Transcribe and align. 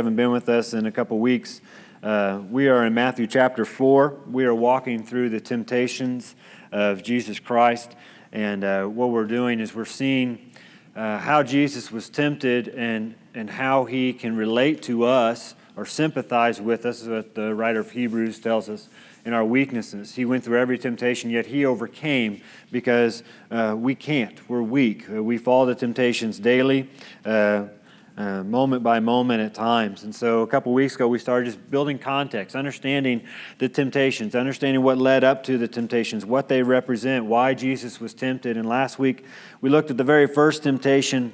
haven't 0.00 0.16
been 0.16 0.30
with 0.30 0.48
us 0.48 0.72
in 0.72 0.86
a 0.86 0.90
couple 0.90 1.18
weeks, 1.18 1.60
uh, 2.02 2.40
we 2.48 2.68
are 2.68 2.86
in 2.86 2.94
Matthew 2.94 3.26
chapter 3.26 3.66
4. 3.66 4.20
We 4.30 4.46
are 4.46 4.54
walking 4.54 5.04
through 5.04 5.28
the 5.28 5.42
temptations 5.42 6.36
of 6.72 7.02
Jesus 7.02 7.38
Christ. 7.38 7.94
And 8.32 8.64
uh, 8.64 8.86
what 8.86 9.10
we're 9.10 9.26
doing 9.26 9.60
is 9.60 9.74
we're 9.74 9.84
seeing 9.84 10.52
uh, 10.96 11.18
how 11.18 11.42
Jesus 11.42 11.92
was 11.92 12.08
tempted 12.08 12.68
and, 12.68 13.14
and 13.34 13.50
how 13.50 13.84
he 13.84 14.14
can 14.14 14.34
relate 14.36 14.80
to 14.84 15.04
us 15.04 15.54
or 15.76 15.84
sympathize 15.84 16.62
with 16.62 16.86
us, 16.86 17.04
what 17.04 17.34
the 17.34 17.54
writer 17.54 17.80
of 17.80 17.90
Hebrews 17.90 18.38
tells 18.38 18.70
us, 18.70 18.88
in 19.26 19.34
our 19.34 19.44
weaknesses. 19.44 20.14
He 20.14 20.24
went 20.24 20.44
through 20.44 20.60
every 20.60 20.78
temptation, 20.78 21.28
yet 21.28 21.44
he 21.44 21.66
overcame 21.66 22.40
because 22.72 23.22
uh, 23.50 23.74
we 23.76 23.94
can't. 23.94 24.48
We're 24.48 24.62
weak. 24.62 25.04
We 25.10 25.36
fall 25.36 25.66
to 25.66 25.74
temptations 25.74 26.38
daily. 26.38 26.88
Uh, 28.20 28.44
moment 28.44 28.82
by 28.82 29.00
moment 29.00 29.40
at 29.40 29.54
times. 29.54 30.02
And 30.02 30.14
so 30.14 30.42
a 30.42 30.46
couple 30.46 30.74
weeks 30.74 30.94
ago, 30.94 31.08
we 31.08 31.18
started 31.18 31.46
just 31.46 31.70
building 31.70 31.98
context, 31.98 32.54
understanding 32.54 33.22
the 33.56 33.66
temptations, 33.66 34.34
understanding 34.34 34.82
what 34.82 34.98
led 34.98 35.24
up 35.24 35.42
to 35.44 35.56
the 35.56 35.66
temptations, 35.66 36.26
what 36.26 36.46
they 36.46 36.62
represent, 36.62 37.24
why 37.24 37.54
Jesus 37.54 37.98
was 37.98 38.12
tempted. 38.12 38.58
And 38.58 38.68
last 38.68 38.98
week, 38.98 39.24
we 39.62 39.70
looked 39.70 39.90
at 39.90 39.96
the 39.96 40.04
very 40.04 40.26
first 40.26 40.64
temptation. 40.64 41.32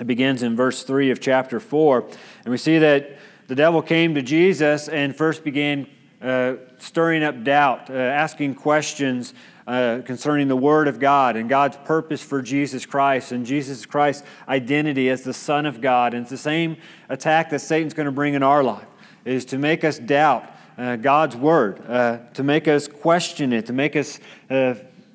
It 0.00 0.08
begins 0.08 0.42
in 0.42 0.56
verse 0.56 0.82
3 0.82 1.12
of 1.12 1.20
chapter 1.20 1.60
4. 1.60 2.08
And 2.44 2.50
we 2.50 2.58
see 2.58 2.78
that 2.78 3.16
the 3.46 3.54
devil 3.54 3.80
came 3.80 4.16
to 4.16 4.22
Jesus 4.22 4.88
and 4.88 5.14
first 5.14 5.44
began 5.44 5.86
uh, 6.20 6.54
stirring 6.78 7.22
up 7.22 7.44
doubt, 7.44 7.88
uh, 7.88 7.92
asking 7.92 8.56
questions 8.56 9.32
uh, 9.66 10.00
concerning 10.04 10.48
the 10.48 10.56
Word 10.56 10.88
of 10.88 10.98
God 10.98 11.36
and 11.36 11.48
God's 11.48 11.76
purpose 11.78 12.22
for 12.22 12.42
Jesus 12.42 12.86
Christ 12.86 13.32
and 13.32 13.46
Jesus 13.46 13.86
Christ's 13.86 14.26
identity 14.48 15.08
as 15.08 15.22
the 15.22 15.34
Son 15.34 15.66
of 15.66 15.80
God. 15.80 16.14
And 16.14 16.22
it's 16.22 16.30
the 16.30 16.36
same 16.36 16.76
attack 17.08 17.50
that 17.50 17.60
Satan's 17.60 17.94
going 17.94 18.06
to 18.06 18.12
bring 18.12 18.34
in 18.34 18.42
our 18.42 18.62
life, 18.62 18.86
is 19.24 19.44
to 19.46 19.58
make 19.58 19.84
us 19.84 19.98
doubt 19.98 20.44
uh, 20.78 20.96
God's 20.96 21.36
Word, 21.36 21.82
uh, 21.86 22.18
to 22.34 22.42
make 22.42 22.68
us 22.68 22.88
question 22.88 23.52
it, 23.52 23.66
to 23.66 23.72
make 23.72 23.96
us 23.96 24.18
uh, 24.48 24.74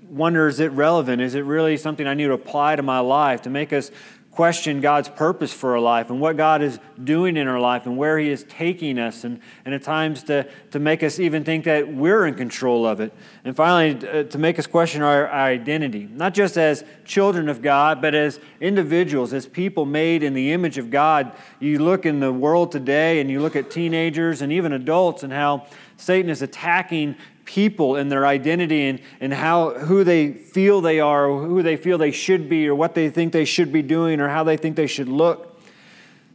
wonder 0.09 0.47
is 0.47 0.59
it 0.59 0.71
relevant? 0.71 1.21
Is 1.21 1.35
it 1.35 1.41
really 1.41 1.77
something 1.77 2.07
I 2.07 2.13
need 2.13 2.25
to 2.27 2.33
apply 2.33 2.75
to 2.75 2.83
my 2.83 2.99
life? 2.99 3.41
To 3.43 3.49
make 3.49 3.73
us 3.73 3.91
question 4.35 4.81
God's 4.81 5.07
purpose 5.07 5.53
for 5.53 5.71
our 5.71 5.79
life 5.79 6.09
and 6.09 6.19
what 6.19 6.35
God 6.35 6.61
is 6.61 6.77
doing 7.01 7.37
in 7.37 7.47
our 7.47 7.59
life 7.59 7.85
and 7.85 7.95
where 7.95 8.19
He 8.19 8.29
is 8.29 8.43
taking 8.43 8.99
us, 8.99 9.23
and, 9.23 9.39
and 9.63 9.73
at 9.73 9.81
times 9.81 10.23
to, 10.23 10.47
to 10.71 10.79
make 10.79 11.03
us 11.03 11.19
even 11.19 11.45
think 11.45 11.63
that 11.63 11.91
we're 11.91 12.27
in 12.27 12.35
control 12.35 12.85
of 12.85 12.99
it. 12.99 13.13
And 13.45 13.55
finally, 13.55 14.07
uh, 14.07 14.23
to 14.23 14.37
make 14.37 14.59
us 14.59 14.67
question 14.67 15.01
our, 15.01 15.27
our 15.27 15.47
identity, 15.47 16.09
not 16.11 16.33
just 16.33 16.57
as 16.57 16.83
children 17.05 17.47
of 17.47 17.61
God, 17.61 18.01
but 18.01 18.13
as 18.13 18.39
individuals, 18.59 19.31
as 19.31 19.47
people 19.47 19.85
made 19.85 20.21
in 20.21 20.33
the 20.33 20.51
image 20.51 20.77
of 20.77 20.91
God. 20.91 21.31
You 21.59 21.79
look 21.79 22.05
in 22.05 22.19
the 22.19 22.33
world 22.33 22.73
today 22.73 23.21
and 23.21 23.31
you 23.31 23.39
look 23.41 23.55
at 23.55 23.71
teenagers 23.71 24.41
and 24.41 24.51
even 24.51 24.73
adults 24.73 25.23
and 25.23 25.31
how 25.31 25.65
Satan 25.97 26.29
is 26.29 26.41
attacking 26.41 27.15
people 27.45 27.95
and 27.95 28.11
their 28.11 28.25
identity 28.25 28.87
and, 28.87 28.99
and 29.19 29.33
how 29.33 29.71
who 29.71 30.03
they 30.03 30.33
feel 30.33 30.81
they 30.81 30.99
are, 30.99 31.27
or 31.27 31.45
who 31.45 31.63
they 31.63 31.77
feel 31.77 31.97
they 31.97 32.11
should 32.11 32.49
be, 32.49 32.67
or 32.67 32.75
what 32.75 32.95
they 32.95 33.09
think 33.09 33.31
they 33.31 33.45
should 33.45 33.71
be 33.71 33.81
doing, 33.81 34.19
or 34.19 34.27
how 34.27 34.43
they 34.43 34.57
think 34.57 34.75
they 34.75 34.87
should 34.87 35.07
look. 35.07 35.59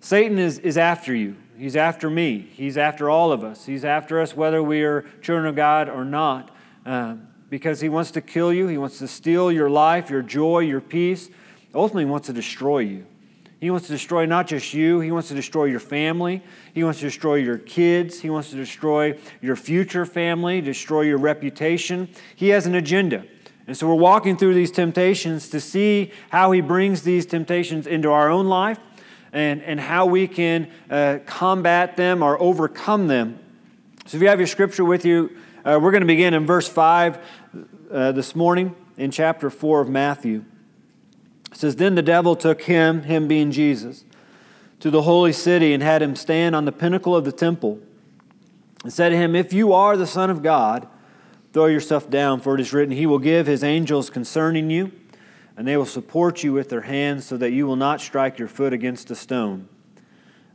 Satan 0.01 0.39
is, 0.39 0.59
is 0.61 0.79
after 0.79 1.15
you. 1.15 1.37
He's 1.59 1.77
after 1.77 2.09
me. 2.09 2.39
He's 2.39 2.79
after 2.79 3.11
all 3.11 3.33
of 3.33 3.45
us. 3.45 3.67
He's 3.67 3.85
after 3.85 4.21
us 4.21 4.35
whether 4.35 4.63
we 4.63 4.83
are 4.83 5.03
children 5.21 5.47
of 5.47 5.57
God 5.57 5.91
or 5.91 6.07
not. 6.07 6.51
Um, 6.87 7.29
because 7.51 7.81
he 7.81 7.89
wants 7.89 8.13
to 8.13 8.21
kill 8.21 8.53
you, 8.53 8.69
he 8.69 8.79
wants 8.79 8.99
to 9.01 9.09
steal 9.09 9.53
your 9.53 9.69
life, 9.69 10.09
your 10.09 10.23
joy, 10.23 10.61
your 10.61 10.81
peace. 10.81 11.29
Ultimately, 11.75 12.05
he 12.05 12.11
wants 12.11 12.29
to 12.29 12.33
destroy 12.33 12.79
you. 12.79 13.07
He 13.61 13.71
wants 13.71 13.87
to 13.89 13.93
destroy 13.93 14.25
not 14.25 14.47
just 14.47 14.73
you, 14.73 15.01
He 15.01 15.13
wants 15.13 15.29
to 15.29 15.35
destroy 15.35 15.65
your 15.65 15.81
family. 15.81 16.43
He 16.73 16.83
wants 16.83 17.01
to 17.01 17.07
destroy 17.07 17.37
your 17.37 17.59
kids. 17.59 18.21
He 18.21 18.31
wants 18.31 18.51
to 18.51 18.57
destroy 18.57 19.19
your 19.43 19.57
future 19.57 20.07
family, 20.07 20.61
destroy 20.61 21.03
your 21.03 21.19
reputation. 21.19 22.09
He 22.35 22.49
has 22.49 22.67
an 22.67 22.75
agenda. 22.75 23.25
And 23.67 23.77
so 23.77 23.87
we're 23.87 23.95
walking 23.95 24.37
through 24.37 24.55
these 24.55 24.71
temptations 24.71 25.49
to 25.51 25.61
see 25.61 26.11
how 26.31 26.51
He 26.53 26.61
brings 26.61 27.03
these 27.03 27.27
temptations 27.27 27.87
into 27.87 28.11
our 28.11 28.31
own 28.31 28.47
life 28.49 28.79
and, 29.33 29.63
and 29.63 29.79
how 29.79 30.07
we 30.07 30.27
can 30.27 30.71
uh, 30.89 31.19
combat 31.27 31.97
them 31.97 32.23
or 32.23 32.41
overcome 32.41 33.07
them. 33.07 33.39
So 34.07 34.17
if 34.17 34.23
you 34.23 34.29
have 34.29 34.41
your 34.41 34.49
scripture 34.49 34.85
with 34.85 35.05
you, 35.05 35.37
uh, 35.65 35.79
we're 35.81 35.93
going 35.93 36.01
to 36.01 36.07
begin 36.07 36.35
in 36.35 36.47
verse 36.47 36.69
5 36.69 37.19
uh, 37.93 38.13
this 38.13 38.35
morning 38.35 38.75
in 38.97 39.11
chapter 39.11 39.51
4 39.51 39.83
of 39.83 39.89
Matthew. 39.89 40.45
It 41.53 41.57
says, 41.57 41.77
Then 41.77 41.95
the 41.95 42.03
devil 42.03 42.37
took 42.37 42.63
him, 42.63 43.03
him 43.03 43.29
being 43.29 43.51
Jesus, 43.51 44.05
to 44.81 44.91
the 44.91 45.03
holy 45.03 45.33
city 45.33 45.73
and 45.73 45.83
had 45.83 46.03
him 46.03 46.17
stand 46.17 46.57
on 46.57 46.65
the 46.65 46.73
pinnacle 46.73 47.15
of 47.15 47.25
the 47.25 47.33
temple 47.33 47.81
and 48.83 48.93
said 48.93 49.11
to 49.11 49.17
him, 49.17 49.35
If 49.35 49.53
you 49.53 49.73
are 49.73 49.97
the 49.97 50.07
Son 50.07 50.31
of 50.31 50.43
God, 50.43 50.89
throw 51.53 51.67
yourself 51.67 52.09
down, 52.09 52.41
for 52.41 52.55
it 52.55 52.61
is 52.61 52.73
written, 52.73 52.97
He 52.97 53.07
will 53.07 53.19
give 53.19 53.47
His 53.47 53.63
angels 53.63 54.11
concerning 54.11 54.71
you, 54.71 54.93
and 55.57 55.67
they 55.67 55.77
will 55.77 55.87
support 55.87 56.43
you 56.43 56.53
with 56.53 56.69
their 56.69 56.83
hands, 56.83 57.27
so 57.27 57.37
that 57.37 57.53
you 57.53 57.67
will 57.67 57.77
not 57.77 58.01
strike 58.01 58.39
your 58.39 58.49
foot 58.49 58.73
against 58.73 59.11
a 59.11 59.15
stone. 59.15 59.69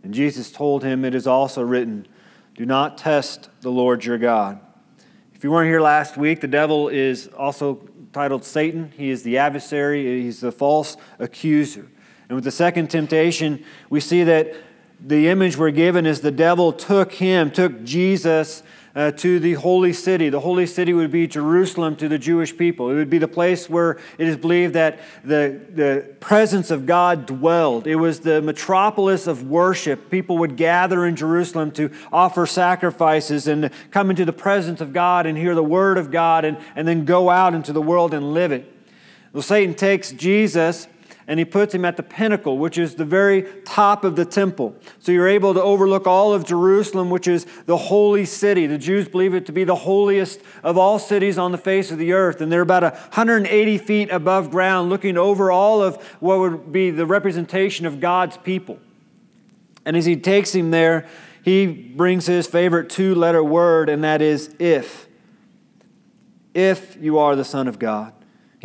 And 0.03 0.13
Jesus 0.13 0.51
told 0.51 0.83
him, 0.83 1.03
It 1.05 1.15
is 1.15 1.27
also 1.27 1.61
written, 1.61 2.07
Do 2.55 2.65
not 2.65 2.97
test 2.97 3.49
the 3.61 3.71
Lord 3.71 4.05
your 4.05 4.17
God. 4.17 4.59
If 5.33 5.43
you 5.43 5.51
weren't 5.51 5.69
here 5.69 5.81
last 5.81 6.17
week, 6.17 6.41
the 6.41 6.47
devil 6.47 6.87
is 6.87 7.27
also 7.27 7.87
titled 8.15 8.45
Satan. 8.45 8.93
He 8.95 9.09
is 9.09 9.23
the 9.23 9.39
adversary, 9.39 10.21
he's 10.21 10.39
the 10.39 10.53
false 10.53 10.95
accuser. 11.19 11.85
And 12.29 12.35
with 12.37 12.45
the 12.45 12.51
second 12.51 12.89
temptation, 12.89 13.65
we 13.89 13.99
see 13.99 14.23
that 14.23 14.55
the 15.05 15.27
image 15.27 15.57
we're 15.57 15.71
given 15.71 16.05
is 16.05 16.21
the 16.21 16.31
devil 16.31 16.71
took 16.71 17.11
him, 17.11 17.51
took 17.51 17.83
Jesus 17.83 18.63
uh, 18.95 19.11
to 19.11 19.39
the 19.39 19.53
holy 19.53 19.91
city. 19.91 20.29
The 20.29 20.39
holy 20.39 20.65
city 20.65 20.93
would 20.93 21.11
be 21.11 21.27
Jerusalem 21.27 21.97
to 21.97 22.07
the 22.07 22.17
Jewish 22.17 22.57
people. 22.57 22.89
It 22.89 22.93
would 22.93 23.09
be 23.09 23.17
the 23.17 23.27
place 23.27 23.69
where 23.69 23.99
it 24.17 24.27
is 24.27 24.37
believed 24.37 24.73
that 24.73 24.99
the, 25.23 25.59
the 25.69 26.15
presence 26.21 26.71
of 26.71 26.85
God 26.85 27.25
dwelled. 27.25 27.87
It 27.87 27.97
was 27.97 28.21
the 28.21 28.41
metropolis 28.41 29.27
of 29.27 29.43
worship. 29.43 30.09
People 30.09 30.37
would 30.37 30.55
gather 30.55 31.05
in 31.05 31.17
Jerusalem 31.17 31.71
to 31.71 31.91
offer 32.11 32.45
sacrifices 32.45 33.47
and 33.47 33.69
come 33.91 34.09
into 34.09 34.23
the 34.23 34.33
presence 34.33 34.79
of 34.79 34.93
God 34.93 35.25
and 35.25 35.37
hear 35.37 35.55
the 35.55 35.63
word 35.63 35.97
of 35.97 36.09
God 36.09 36.45
and, 36.45 36.57
and 36.75 36.87
then 36.87 37.03
go 37.03 37.29
out 37.29 37.53
into 37.53 37.73
the 37.73 37.81
world 37.81 38.13
and 38.13 38.33
live 38.33 38.53
it. 38.53 38.71
Well, 39.33 39.43
Satan 39.43 39.75
takes 39.75 40.13
Jesus 40.13 40.87
and 41.27 41.39
he 41.39 41.45
puts 41.45 41.73
him 41.73 41.83
at 41.85 41.97
the 41.97 42.03
pinnacle, 42.03 42.57
which 42.57 42.77
is 42.77 42.95
the 42.95 43.05
very 43.05 43.43
top 43.63 44.03
of 44.03 44.15
the 44.15 44.25
temple. 44.25 44.75
So 44.99 45.11
you're 45.11 45.27
able 45.27 45.55
to 45.55 45.61
overlook 45.61 46.05
all 46.05 46.33
of 46.33 46.45
Jerusalem, 46.45 47.09
which 47.09 47.27
is 47.27 47.45
the 47.65 47.77
holy 47.77 48.25
city. 48.25 48.67
The 48.67 48.77
Jews 48.77 49.07
believe 49.07 49.33
it 49.33 49.45
to 49.47 49.51
be 49.51 49.63
the 49.63 49.75
holiest 49.75 50.39
of 50.63 50.77
all 50.77 50.99
cities 50.99 51.37
on 51.37 51.51
the 51.51 51.57
face 51.57 51.89
of 51.91 51.97
the 51.97 52.13
earth. 52.13 52.41
And 52.41 52.51
they're 52.51 52.61
about 52.61 52.83
180 52.83 53.77
feet 53.79 54.11
above 54.11 54.51
ground, 54.51 54.89
looking 54.89 55.17
over 55.17 55.51
all 55.51 55.81
of 55.81 55.95
what 56.19 56.39
would 56.39 56.71
be 56.71 56.91
the 56.91 57.07
representation 57.07 57.87
of 57.87 57.99
God's 57.99 58.37
people. 58.37 58.79
And 59.83 59.97
as 59.97 60.05
he 60.05 60.15
takes 60.15 60.53
him 60.53 60.69
there, 60.69 61.07
he 61.43 61.67
brings 61.67 62.25
his 62.25 62.47
favorite 62.47 62.89
two 62.89 63.15
letter 63.15 63.43
word, 63.43 63.89
and 63.89 64.03
that 64.03 64.21
is 64.21 64.53
if. 64.59 65.07
If 66.53 66.97
you 67.01 67.17
are 67.17 67.35
the 67.35 67.45
Son 67.45 67.67
of 67.67 67.77
God. 67.77 68.14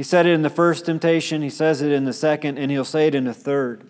He 0.01 0.05
said 0.05 0.25
it 0.25 0.31
in 0.31 0.41
the 0.41 0.49
first 0.49 0.87
temptation, 0.87 1.43
he 1.43 1.51
says 1.51 1.83
it 1.83 1.93
in 1.93 2.07
the 2.07 2.15
second, 2.15 2.57
and 2.57 2.71
he'll 2.71 2.87
say 2.87 3.09
it 3.09 3.15
in 3.15 3.25
the 3.25 3.35
third. 3.35 3.87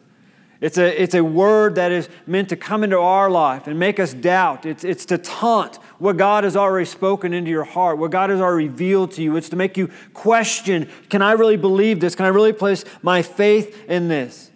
It's 0.60 0.76
a, 0.76 1.00
it's 1.00 1.14
a 1.14 1.22
word 1.22 1.76
that 1.76 1.92
is 1.92 2.08
meant 2.26 2.48
to 2.48 2.56
come 2.56 2.82
into 2.82 2.98
our 2.98 3.30
life 3.30 3.68
and 3.68 3.78
make 3.78 4.00
us 4.00 4.12
doubt. 4.12 4.66
It's, 4.66 4.82
it's 4.82 5.04
to 5.04 5.18
taunt 5.18 5.76
what 6.00 6.16
God 6.16 6.42
has 6.42 6.56
already 6.56 6.86
spoken 6.86 7.32
into 7.32 7.48
your 7.52 7.62
heart, 7.62 7.98
what 7.98 8.10
God 8.10 8.28
has 8.30 8.40
already 8.40 8.66
revealed 8.66 9.12
to 9.12 9.22
you. 9.22 9.36
It's 9.36 9.50
to 9.50 9.56
make 9.56 9.76
you 9.76 9.88
question 10.12 10.88
can 11.10 11.22
I 11.22 11.30
really 11.30 11.56
believe 11.56 12.00
this? 12.00 12.16
Can 12.16 12.26
I 12.26 12.30
really 12.30 12.54
place 12.54 12.84
my 13.02 13.22
faith 13.22 13.88
in 13.88 14.08
this? 14.08 14.50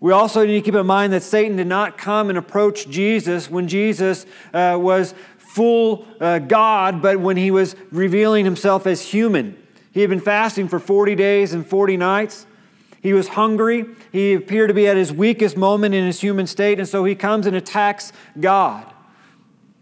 We 0.00 0.12
also 0.12 0.46
need 0.46 0.54
to 0.54 0.62
keep 0.62 0.76
in 0.76 0.86
mind 0.86 1.12
that 1.12 1.22
Satan 1.22 1.58
did 1.58 1.66
not 1.66 1.98
come 1.98 2.30
and 2.30 2.38
approach 2.38 2.88
Jesus 2.88 3.50
when 3.50 3.68
Jesus 3.68 4.24
uh, 4.54 4.78
was 4.80 5.12
full 5.36 6.06
uh, 6.22 6.38
God, 6.38 7.02
but 7.02 7.20
when 7.20 7.36
he 7.36 7.50
was 7.50 7.76
revealing 7.90 8.46
himself 8.46 8.86
as 8.86 9.02
human. 9.02 9.58
He 9.96 10.02
had 10.02 10.10
been 10.10 10.20
fasting 10.20 10.68
for 10.68 10.78
40 10.78 11.14
days 11.14 11.54
and 11.54 11.66
40 11.66 11.96
nights. 11.96 12.46
He 13.00 13.14
was 13.14 13.28
hungry. 13.28 13.86
He 14.12 14.34
appeared 14.34 14.68
to 14.68 14.74
be 14.74 14.86
at 14.86 14.94
his 14.94 15.10
weakest 15.10 15.56
moment 15.56 15.94
in 15.94 16.04
his 16.04 16.20
human 16.20 16.46
state, 16.46 16.78
and 16.78 16.86
so 16.86 17.06
he 17.06 17.14
comes 17.14 17.46
and 17.46 17.56
attacks 17.56 18.12
God 18.38 18.92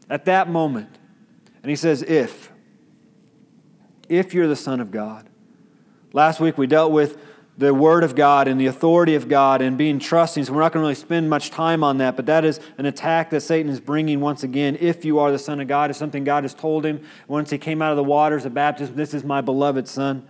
at 0.09 0.25
that 0.27 0.49
moment. 0.49 0.99
And 1.65 1.69
he 1.69 1.75
says, 1.75 2.01
If, 2.03 2.53
if 4.09 4.33
you're 4.33 4.47
the 4.47 4.55
Son 4.55 4.79
of 4.79 4.93
God. 4.93 5.29
Last 6.13 6.39
week 6.39 6.57
we 6.57 6.69
dealt 6.69 6.93
with 6.93 7.19
the 7.57 7.73
Word 7.73 8.03
of 8.03 8.17
God 8.17 8.49
and 8.49 8.61
the 8.61 8.67
authority 8.67 9.15
of 9.15 9.29
God 9.29 9.63
and 9.63 9.79
being 9.79 10.01
trusting. 10.01 10.45
So 10.45 10.53
we're 10.53 10.61
not 10.61 10.73
going 10.73 10.83
to 10.83 10.87
really 10.87 10.95
spend 10.97 11.31
much 11.31 11.51
time 11.51 11.85
on 11.85 11.99
that, 11.99 12.17
but 12.17 12.27
that 12.27 12.45
is 12.45 12.59
an 12.79 12.87
attack 12.87 13.31
that 13.31 13.43
Satan 13.43 13.71
is 13.71 13.81
bringing 13.81 14.21
once 14.21 14.43
again. 14.43 14.77
If 14.81 15.05
you 15.05 15.21
are 15.21 15.31
the 15.31 15.39
Son 15.39 15.61
of 15.61 15.69
God, 15.69 15.91
is 15.91 15.97
something 15.97 16.25
God 16.25 16.43
has 16.43 16.53
told 16.53 16.85
him 16.85 17.05
once 17.29 17.51
he 17.51 17.59
came 17.59 17.81
out 17.81 17.93
of 17.93 17.97
the 17.97 18.05
waters 18.05 18.45
of 18.45 18.55
baptism. 18.55 18.97
This 18.97 19.15
is 19.15 19.23
my 19.23 19.41
beloved 19.41 19.87
Son. 19.87 20.27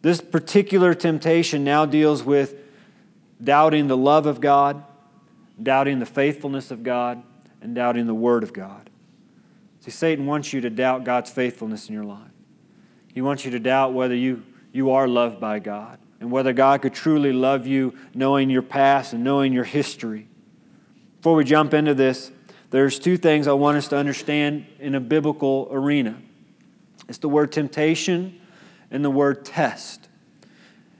This 0.00 0.20
particular 0.20 0.94
temptation 0.94 1.62
now 1.62 1.84
deals 1.84 2.22
with 2.22 2.54
doubting 3.42 3.88
the 3.88 3.96
love 3.96 4.24
of 4.24 4.40
God, 4.40 4.82
doubting 5.62 5.98
the 5.98 6.06
faithfulness 6.06 6.70
of 6.70 6.82
God, 6.82 7.22
and 7.60 7.74
doubting 7.74 8.06
the 8.06 8.14
Word 8.14 8.42
of 8.42 8.54
God. 8.54 8.88
See, 9.80 9.90
Satan 9.90 10.24
wants 10.24 10.52
you 10.54 10.62
to 10.62 10.70
doubt 10.70 11.04
God's 11.04 11.30
faithfulness 11.30 11.88
in 11.88 11.94
your 11.94 12.04
life. 12.04 12.20
He 13.12 13.20
wants 13.20 13.44
you 13.44 13.50
to 13.50 13.58
doubt 13.58 13.92
whether 13.92 14.14
you, 14.14 14.42
you 14.72 14.90
are 14.90 15.06
loved 15.06 15.38
by 15.38 15.58
God 15.58 15.98
and 16.20 16.30
whether 16.30 16.52
God 16.52 16.82
could 16.82 16.94
truly 16.94 17.32
love 17.32 17.66
you 17.66 17.94
knowing 18.14 18.50
your 18.50 18.62
past 18.62 19.12
and 19.12 19.22
knowing 19.22 19.52
your 19.52 19.64
history. 19.64 20.28
Before 21.18 21.34
we 21.34 21.44
jump 21.44 21.74
into 21.74 21.94
this, 21.94 22.30
there's 22.70 22.98
two 22.98 23.16
things 23.16 23.46
I 23.46 23.52
want 23.52 23.76
us 23.76 23.88
to 23.88 23.96
understand 23.96 24.66
in 24.78 24.94
a 24.94 25.00
biblical 25.00 25.68
arena. 25.70 26.16
It's 27.08 27.18
the 27.18 27.28
word 27.28 27.52
temptation 27.52 28.40
and 28.90 29.04
the 29.04 29.10
word 29.10 29.44
test. 29.44 30.08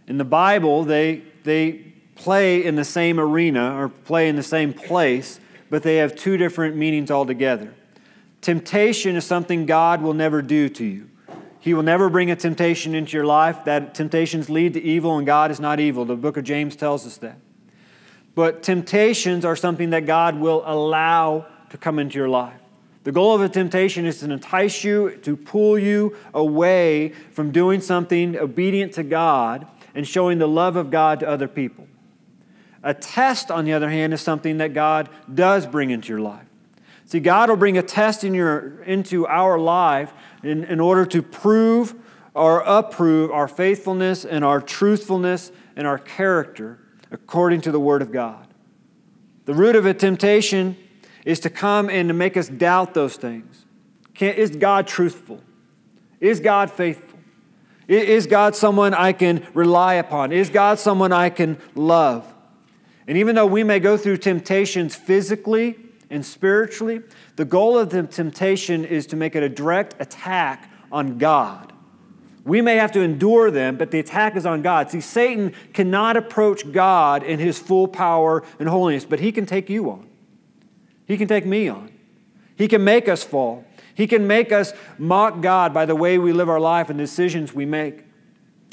In 0.06 0.18
the 0.18 0.24
Bible, 0.24 0.84
they, 0.84 1.22
they 1.44 1.72
play 2.14 2.64
in 2.64 2.76
the 2.76 2.84
same 2.84 3.18
arena 3.18 3.76
or 3.76 3.88
play 3.88 4.28
in 4.28 4.36
the 4.36 4.42
same 4.42 4.72
place, 4.72 5.40
but 5.70 5.82
they 5.82 5.96
have 5.96 6.14
two 6.14 6.36
different 6.36 6.76
meanings 6.76 7.10
altogether. 7.10 7.74
Temptation 8.40 9.16
is 9.16 9.24
something 9.24 9.66
God 9.66 10.02
will 10.02 10.14
never 10.14 10.42
do 10.42 10.68
to 10.68 10.84
you. 10.84 11.10
He 11.66 11.74
will 11.74 11.82
never 11.82 12.08
bring 12.08 12.30
a 12.30 12.36
temptation 12.36 12.94
into 12.94 13.16
your 13.16 13.26
life. 13.26 13.64
That 13.64 13.92
temptations 13.92 14.48
lead 14.48 14.74
to 14.74 14.80
evil, 14.80 15.18
and 15.18 15.26
God 15.26 15.50
is 15.50 15.58
not 15.58 15.80
evil. 15.80 16.04
The 16.04 16.14
book 16.14 16.36
of 16.36 16.44
James 16.44 16.76
tells 16.76 17.04
us 17.04 17.16
that. 17.16 17.38
But 18.36 18.62
temptations 18.62 19.44
are 19.44 19.56
something 19.56 19.90
that 19.90 20.06
God 20.06 20.38
will 20.38 20.62
allow 20.64 21.46
to 21.70 21.76
come 21.76 21.98
into 21.98 22.18
your 22.18 22.28
life. 22.28 22.60
The 23.02 23.10
goal 23.10 23.34
of 23.34 23.40
a 23.40 23.48
temptation 23.48 24.06
is 24.06 24.20
to 24.20 24.30
entice 24.30 24.84
you, 24.84 25.16
to 25.22 25.36
pull 25.36 25.76
you 25.76 26.16
away 26.32 27.08
from 27.32 27.50
doing 27.50 27.80
something 27.80 28.38
obedient 28.38 28.92
to 28.92 29.02
God 29.02 29.66
and 29.92 30.06
showing 30.06 30.38
the 30.38 30.46
love 30.46 30.76
of 30.76 30.92
God 30.92 31.18
to 31.18 31.28
other 31.28 31.48
people. 31.48 31.88
A 32.84 32.94
test, 32.94 33.50
on 33.50 33.64
the 33.64 33.72
other 33.72 33.90
hand, 33.90 34.14
is 34.14 34.20
something 34.20 34.58
that 34.58 34.72
God 34.72 35.08
does 35.34 35.66
bring 35.66 35.90
into 35.90 36.10
your 36.10 36.20
life. 36.20 36.46
See, 37.06 37.20
God 37.20 37.48
will 37.48 37.56
bring 37.56 37.78
a 37.78 37.82
test 37.82 38.24
in 38.24 38.34
your, 38.34 38.82
into 38.82 39.26
our 39.28 39.58
life 39.58 40.12
in, 40.46 40.64
in 40.64 40.80
order 40.80 41.04
to 41.06 41.22
prove 41.22 41.94
or 42.34 42.60
approve 42.60 43.30
our 43.30 43.48
faithfulness 43.48 44.24
and 44.24 44.44
our 44.44 44.60
truthfulness 44.60 45.50
and 45.74 45.86
our 45.86 45.98
character 45.98 46.78
according 47.10 47.62
to 47.62 47.72
the 47.72 47.80
Word 47.80 48.02
of 48.02 48.12
God. 48.12 48.46
The 49.46 49.54
root 49.54 49.76
of 49.76 49.86
a 49.86 49.94
temptation 49.94 50.76
is 51.24 51.40
to 51.40 51.50
come 51.50 51.88
and 51.88 52.08
to 52.08 52.14
make 52.14 52.36
us 52.36 52.48
doubt 52.48 52.94
those 52.94 53.16
things. 53.16 53.64
Can, 54.14 54.34
is 54.34 54.50
God 54.50 54.86
truthful? 54.86 55.42
Is 56.20 56.40
God 56.40 56.70
faithful? 56.70 57.18
Is 57.88 58.26
God 58.26 58.56
someone 58.56 58.94
I 58.94 59.12
can 59.12 59.46
rely 59.54 59.94
upon? 59.94 60.32
Is 60.32 60.50
God 60.50 60.78
someone 60.78 61.12
I 61.12 61.30
can 61.30 61.58
love? 61.74 62.32
And 63.06 63.16
even 63.16 63.36
though 63.36 63.46
we 63.46 63.62
may 63.62 63.78
go 63.78 63.96
through 63.96 64.16
temptations 64.16 64.96
physically 64.96 65.76
and 66.10 66.26
spiritually, 66.26 67.02
the 67.36 67.44
goal 67.44 67.78
of 67.78 67.90
the 67.90 68.02
temptation 68.02 68.84
is 68.84 69.06
to 69.06 69.16
make 69.16 69.36
it 69.36 69.42
a 69.42 69.48
direct 69.48 69.94
attack 70.00 70.70
on 70.90 71.18
God. 71.18 71.72
We 72.44 72.60
may 72.62 72.76
have 72.76 72.92
to 72.92 73.00
endure 73.00 73.50
them, 73.50 73.76
but 73.76 73.90
the 73.90 73.98
attack 73.98 74.36
is 74.36 74.46
on 74.46 74.62
God. 74.62 74.90
See, 74.90 75.00
Satan 75.00 75.52
cannot 75.72 76.16
approach 76.16 76.70
God 76.72 77.22
in 77.22 77.38
his 77.38 77.58
full 77.58 77.88
power 77.88 78.44
and 78.58 78.68
holiness, 78.68 79.04
but 79.04 79.20
he 79.20 79.32
can 79.32 79.46
take 79.46 79.68
you 79.68 79.90
on. 79.90 80.08
He 81.06 81.16
can 81.16 81.28
take 81.28 81.44
me 81.44 81.68
on. 81.68 81.90
He 82.56 82.68
can 82.68 82.84
make 82.84 83.08
us 83.08 83.22
fall. 83.22 83.64
He 83.94 84.06
can 84.06 84.26
make 84.26 84.52
us 84.52 84.72
mock 84.98 85.40
God 85.40 85.74
by 85.74 85.86
the 85.86 85.96
way 85.96 86.18
we 86.18 86.32
live 86.32 86.48
our 86.48 86.60
life 86.60 86.88
and 86.88 86.98
decisions 86.98 87.52
we 87.52 87.66
make. 87.66 88.04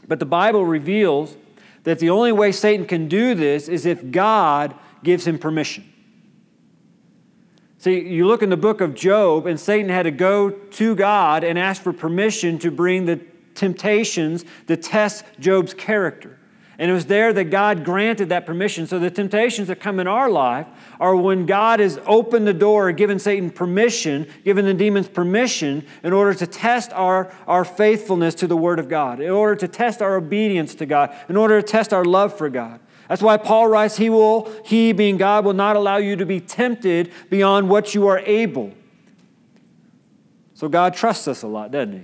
But 0.08 0.20
the 0.20 0.26
Bible 0.26 0.66
reveals 0.66 1.36
that 1.84 2.00
the 2.00 2.10
only 2.10 2.32
way 2.32 2.52
Satan 2.52 2.86
can 2.86 3.08
do 3.08 3.36
this 3.36 3.68
is 3.68 3.86
if 3.86 4.12
God 4.12 4.76
gives 5.04 5.26
him 5.26 5.38
permission. 5.38 5.93
See, 7.84 8.00
you 8.00 8.26
look 8.28 8.42
in 8.42 8.50
the 8.50 8.56
book 8.56 8.80
of 8.80 8.96
Job, 8.96 9.46
and 9.46 9.60
Satan 9.60 9.90
had 9.90 10.04
to 10.04 10.12
go 10.12 10.50
to 10.50 10.96
God 10.96 11.44
and 11.44 11.60
ask 11.60 11.82
for 11.82 11.92
permission 11.92 12.58
to 12.60 12.72
bring 12.72 13.06
the 13.06 13.20
temptations 13.56 14.46
to 14.68 14.78
test 14.78 15.26
Job's 15.38 15.74
character. 15.74 16.40
And 16.78 16.90
it 16.90 16.94
was 16.94 17.08
there 17.08 17.34
that 17.34 17.50
God 17.50 17.84
granted 17.84 18.30
that 18.30 18.46
permission. 18.46 18.88
So 18.88 19.00
the 19.00 19.12
temptations 19.12 19.68
that 19.68 19.82
come 19.82 20.00
in 20.00 20.08
our 20.08 20.30
life 20.30 20.66
are 20.98 21.14
when 21.14 21.46
God 21.46 21.82
has 21.82 22.00
opened 22.06 22.48
the 22.48 22.54
door, 22.54 22.90
given 22.94 23.20
Satan 23.20 23.50
permission, 23.50 24.30
given 24.46 24.64
the 24.64 24.74
demons 24.74 25.10
permission 25.10 25.86
in 26.04 26.14
order 26.14 26.34
to 26.36 26.48
test 26.48 26.94
our, 26.94 27.36
our 27.48 27.66
faithfulness 27.66 28.34
to 28.36 28.48
the 28.48 28.56
Word 28.56 28.80
of 28.80 28.88
God, 28.88 29.20
in 29.20 29.30
order 29.30 29.58
to 29.58 29.68
test 29.68 30.02
our 30.02 30.16
obedience 30.16 30.74
to 30.76 30.86
God, 30.86 31.14
in 31.28 31.36
order 31.36 31.62
to 31.62 31.68
test 31.68 31.92
our 31.92 32.06
love 32.06 32.38
for 32.38 32.48
God. 32.48 32.80
That's 33.10 33.22
why 33.22 33.38
Paul 33.38 33.68
writes, 33.68 33.98
He 33.98 34.10
will, 34.10 34.52
He 34.66 34.94
being 34.94 35.18
God, 35.18 35.46
will 35.46 35.54
not 35.54 35.76
allow 35.76 35.98
you 35.98 36.16
to 36.16 36.26
be 36.26 36.40
tempted 36.40 37.12
beyond 37.30 37.70
what 37.70 37.94
you 37.94 38.08
are 38.08 38.20
able. 38.20 38.74
So 40.54 40.70
God 40.70 40.94
trusts 40.94 41.28
us 41.28 41.44
a 41.44 41.48
lot, 41.48 41.72
doesn't 41.72 41.94
He? 41.94 42.04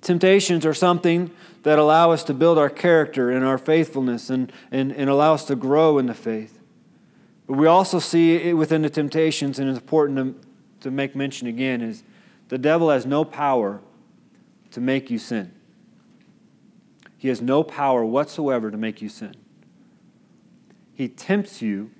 Temptations 0.00 0.64
are 0.64 0.74
something 0.74 1.30
that 1.62 1.78
allow 1.78 2.10
us 2.10 2.24
to 2.24 2.34
build 2.34 2.58
our 2.58 2.70
character 2.70 3.30
and 3.30 3.44
our 3.44 3.58
faithfulness 3.58 4.30
and, 4.30 4.52
and, 4.70 4.92
and 4.92 5.10
allow 5.10 5.34
us 5.34 5.44
to 5.44 5.56
grow 5.56 5.98
in 5.98 6.06
the 6.06 6.14
faith. 6.14 6.58
But 7.46 7.56
we 7.56 7.66
also 7.66 7.98
see 7.98 8.36
it 8.36 8.54
within 8.54 8.82
the 8.82 8.90
temptations, 8.90 9.58
and 9.58 9.68
it's 9.68 9.78
important 9.78 10.40
to, 10.80 10.84
to 10.88 10.90
make 10.90 11.16
mention 11.16 11.46
again, 11.46 11.82
is 11.82 12.02
the 12.48 12.58
devil 12.58 12.90
has 12.90 13.06
no 13.06 13.24
power 13.24 13.80
to 14.70 14.80
make 14.80 15.10
you 15.10 15.18
sin. 15.18 15.52
He 17.18 17.28
has 17.28 17.42
no 17.42 17.62
power 17.62 18.04
whatsoever 18.04 18.70
to 18.70 18.76
make 18.76 19.02
you 19.02 19.08
sin. 19.08 19.34
He 20.94 21.08
tempts 21.08 21.60
you, 21.60 21.90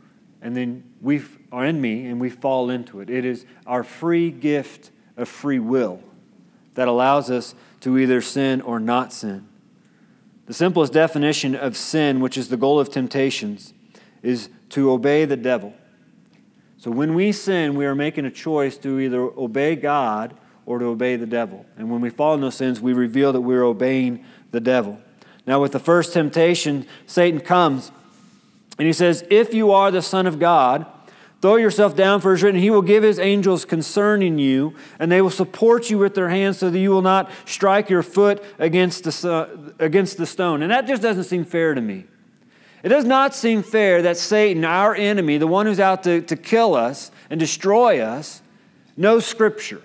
and 0.40 0.56
then 0.56 0.84
we 1.02 1.22
are 1.52 1.64
in 1.64 1.80
me, 1.80 2.06
and 2.06 2.20
we 2.20 2.30
fall 2.30 2.70
into 2.70 3.00
it. 3.00 3.10
It 3.10 3.24
is 3.24 3.44
our 3.66 3.82
free 3.82 4.30
gift 4.30 4.90
of 5.16 5.28
free 5.28 5.58
will 5.58 6.00
that 6.74 6.88
allows 6.88 7.30
us 7.30 7.54
to 7.80 7.98
either 7.98 8.20
sin 8.20 8.60
or 8.60 8.78
not 8.78 9.12
sin. 9.12 9.48
The 10.46 10.54
simplest 10.54 10.92
definition 10.92 11.54
of 11.54 11.76
sin, 11.76 12.20
which 12.20 12.38
is 12.38 12.48
the 12.48 12.56
goal 12.56 12.80
of 12.80 12.88
temptations, 12.88 13.74
is 14.22 14.48
to 14.70 14.90
obey 14.90 15.24
the 15.24 15.36
devil. 15.36 15.74
So 16.76 16.92
when 16.92 17.14
we 17.14 17.32
sin, 17.32 17.74
we 17.74 17.86
are 17.86 17.94
making 17.96 18.24
a 18.24 18.30
choice 18.30 18.78
to 18.78 19.00
either 19.00 19.20
obey 19.20 19.74
God 19.74 20.36
or 20.64 20.78
to 20.78 20.84
obey 20.86 21.16
the 21.16 21.26
devil. 21.26 21.66
And 21.76 21.90
when 21.90 22.00
we 22.00 22.10
fall 22.10 22.34
in 22.34 22.40
those 22.40 22.54
sins, 22.54 22.80
we 22.80 22.92
reveal 22.92 23.32
that 23.32 23.40
we're 23.40 23.64
obeying 23.64 24.24
the 24.52 24.60
devil. 24.60 25.00
Now, 25.48 25.60
with 25.60 25.72
the 25.72 25.80
first 25.80 26.12
temptation, 26.12 26.86
Satan 27.06 27.40
comes 27.40 27.90
and 28.78 28.86
he 28.86 28.92
says, 28.92 29.24
If 29.30 29.52
you 29.52 29.72
are 29.72 29.90
the 29.90 30.02
Son 30.02 30.26
of 30.26 30.38
God, 30.38 30.86
Throw 31.40 31.54
yourself 31.54 31.94
down, 31.94 32.20
for 32.20 32.32
it 32.32 32.36
is 32.36 32.42
written, 32.42 32.60
He 32.60 32.70
will 32.70 32.82
give 32.82 33.04
His 33.04 33.20
angels 33.20 33.64
concerning 33.64 34.38
you, 34.38 34.74
and 34.98 35.10
they 35.10 35.22
will 35.22 35.30
support 35.30 35.88
you 35.88 35.96
with 35.96 36.14
their 36.14 36.28
hands 36.28 36.58
so 36.58 36.68
that 36.68 36.78
you 36.78 36.90
will 36.90 37.02
not 37.02 37.30
strike 37.44 37.88
your 37.88 38.02
foot 38.02 38.42
against 38.58 39.04
the, 39.04 39.74
against 39.78 40.16
the 40.16 40.26
stone. 40.26 40.62
And 40.62 40.72
that 40.72 40.88
just 40.88 41.00
doesn't 41.00 41.24
seem 41.24 41.44
fair 41.44 41.74
to 41.74 41.80
me. 41.80 42.06
It 42.82 42.88
does 42.88 43.04
not 43.04 43.34
seem 43.34 43.62
fair 43.62 44.02
that 44.02 44.16
Satan, 44.16 44.64
our 44.64 44.94
enemy, 44.96 45.38
the 45.38 45.46
one 45.46 45.66
who's 45.66 45.80
out 45.80 46.02
to, 46.04 46.22
to 46.22 46.36
kill 46.36 46.74
us 46.74 47.12
and 47.30 47.38
destroy 47.38 48.00
us, 48.00 48.42
knows 48.96 49.24
Scripture. 49.24 49.82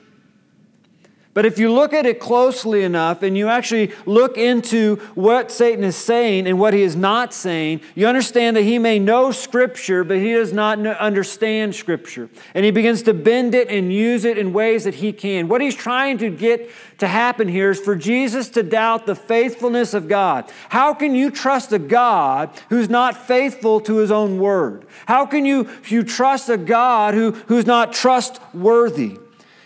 But 1.33 1.47
if 1.47 1.57
you 1.57 1.71
look 1.71 1.93
at 1.93 2.05
it 2.05 2.19
closely 2.19 2.83
enough 2.83 3.23
and 3.23 3.35
you 3.35 3.47
actually 3.47 3.91
look 4.05 4.37
into 4.37 4.97
what 5.15 5.51
Satan 5.51 5.83
is 5.83 5.95
saying 5.95 6.45
and 6.45 6.59
what 6.59 6.75
he 6.75 6.83
is 6.83 6.95
not 6.95 7.33
saying, 7.33 7.81
you 7.95 8.05
understand 8.05 8.55
that 8.55 8.61
he 8.61 8.77
may 8.77 8.99
know 8.99 9.31
Scripture, 9.31 10.03
but 10.03 10.17
he 10.17 10.33
does 10.33 10.53
not 10.53 10.85
understand 10.85 11.73
Scripture. 11.73 12.29
And 12.53 12.63
he 12.63 12.69
begins 12.69 13.01
to 13.03 13.15
bend 13.15 13.55
it 13.55 13.69
and 13.69 13.91
use 13.91 14.25
it 14.25 14.37
in 14.37 14.53
ways 14.53 14.83
that 14.83 14.95
he 14.95 15.11
can. 15.11 15.47
What 15.47 15.61
he's 15.61 15.75
trying 15.75 16.19
to 16.19 16.29
get 16.29 16.69
to 16.99 17.07
happen 17.07 17.47
here 17.47 17.71
is 17.71 17.79
for 17.79 17.95
Jesus 17.95 18.49
to 18.49 18.61
doubt 18.61 19.07
the 19.07 19.15
faithfulness 19.15 19.95
of 19.95 20.07
God. 20.07 20.51
How 20.69 20.93
can 20.93 21.15
you 21.15 21.31
trust 21.31 21.73
a 21.73 21.79
God 21.79 22.51
who's 22.69 22.89
not 22.89 23.17
faithful 23.17 23.79
to 23.81 23.97
his 23.97 24.11
own 24.11 24.37
word? 24.37 24.85
How 25.07 25.25
can 25.25 25.45
you, 25.45 25.67
you 25.87 26.03
trust 26.03 26.47
a 26.49 26.57
God 26.57 27.15
who, 27.15 27.31
who's 27.31 27.65
not 27.65 27.91
trustworthy? 27.91 29.17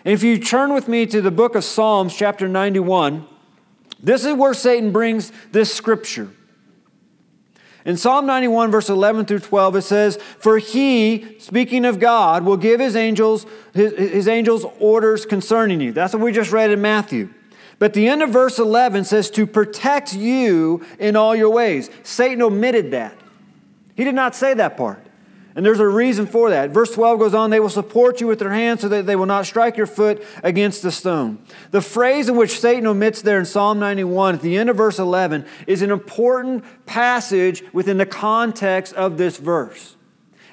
And 0.07 0.13
if 0.13 0.23
you 0.23 0.39
turn 0.39 0.73
with 0.73 0.87
me 0.87 1.05
to 1.05 1.21
the 1.21 1.31
book 1.31 1.53
of 1.53 1.65
Psalms, 1.65 2.15
chapter 2.15 2.47
91, 2.47 3.27
this 4.01 4.23
is 4.23 4.35
where 4.35 4.53
Satan 4.53 4.93
brings 4.93 5.33
this 5.51 5.73
scripture. 5.73 6.29
In 7.83 7.97
Psalm 7.97 8.25
91, 8.25 8.71
verse 8.71 8.87
11 8.87 9.25
through 9.25 9.39
12, 9.39 9.75
it 9.75 9.81
says, 9.81 10.15
For 10.39 10.59
he, 10.59 11.37
speaking 11.39 11.83
of 11.83 11.99
God, 11.99 12.45
will 12.45 12.55
give 12.55 12.79
his 12.79 12.95
angels, 12.95 13.45
his, 13.73 13.97
his 13.97 14.27
angels 14.29 14.65
orders 14.79 15.25
concerning 15.25 15.81
you. 15.81 15.91
That's 15.91 16.13
what 16.13 16.23
we 16.23 16.31
just 16.31 16.53
read 16.53 16.71
in 16.71 16.81
Matthew. 16.81 17.27
But 17.77 17.93
the 17.93 18.07
end 18.07 18.23
of 18.23 18.29
verse 18.29 18.59
11 18.59 19.03
says, 19.03 19.29
To 19.31 19.45
protect 19.45 20.13
you 20.13 20.85
in 20.99 21.17
all 21.17 21.35
your 21.35 21.49
ways. 21.49 21.89
Satan 22.03 22.41
omitted 22.41 22.91
that. 22.91 23.13
He 23.97 24.05
did 24.05 24.15
not 24.15 24.35
say 24.35 24.53
that 24.53 24.77
part. 24.77 25.05
And 25.57 25.65
there's 25.65 25.79
a 25.79 25.87
reason 25.87 26.27
for 26.27 26.51
that. 26.51 26.69
Verse 26.69 26.91
12 26.91 27.17
goes 27.17 27.33
on, 27.33 27.49
they 27.49 27.59
will 27.59 27.67
support 27.67 28.21
you 28.21 28.27
with 28.27 28.37
their 28.37 28.53
hands 28.53 28.81
so 28.81 28.89
that 28.89 29.07
they 29.07 29.15
will 29.15 29.25
not 29.25 29.47
strike 29.47 29.75
your 29.75 29.87
foot 29.87 30.23
against 30.43 30.83
the 30.83 30.91
stone. 30.91 31.39
The 31.71 31.81
phrase 31.81 32.29
in 32.29 32.35
which 32.35 32.59
Satan 32.59 32.85
omits 32.85 33.23
there 33.23 33.39
in 33.39 33.45
Psalm 33.45 33.79
91 33.79 34.35
at 34.35 34.41
the 34.41 34.55
end 34.55 34.69
of 34.69 34.77
verse 34.77 34.99
11 34.99 35.47
is 35.65 35.81
an 35.81 35.89
important 35.89 36.63
passage 36.85 37.63
within 37.73 37.97
the 37.97 38.05
context 38.05 38.93
of 38.93 39.17
this 39.17 39.37
verse. 39.37 39.96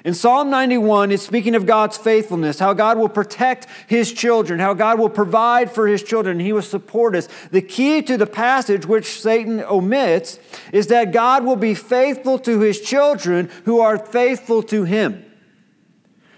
In 0.05 0.13
Psalm 0.13 0.51
91, 0.51 1.11
it's 1.11 1.23
speaking 1.23 1.55
of 1.55 1.65
God's 1.65 1.97
faithfulness, 1.97 2.59
how 2.59 2.73
God 2.73 2.99
will 2.99 3.09
protect 3.09 3.65
his 3.87 4.13
children, 4.13 4.59
how 4.59 4.75
God 4.75 4.99
will 4.99 5.09
provide 5.09 5.71
for 5.71 5.87
his 5.87 6.03
children, 6.03 6.39
he 6.39 6.53
will 6.53 6.61
support 6.61 7.15
us. 7.15 7.27
The 7.49 7.63
key 7.63 8.03
to 8.03 8.15
the 8.15 8.27
passage, 8.27 8.85
which 8.85 9.19
Satan 9.19 9.61
omits, 9.61 10.37
is 10.71 10.87
that 10.87 11.11
God 11.11 11.43
will 11.43 11.55
be 11.55 11.73
faithful 11.73 12.37
to 12.39 12.59
his 12.59 12.79
children 12.79 13.49
who 13.63 13.79
are 13.79 13.97
faithful 13.97 14.61
to 14.63 14.83
him. 14.83 15.25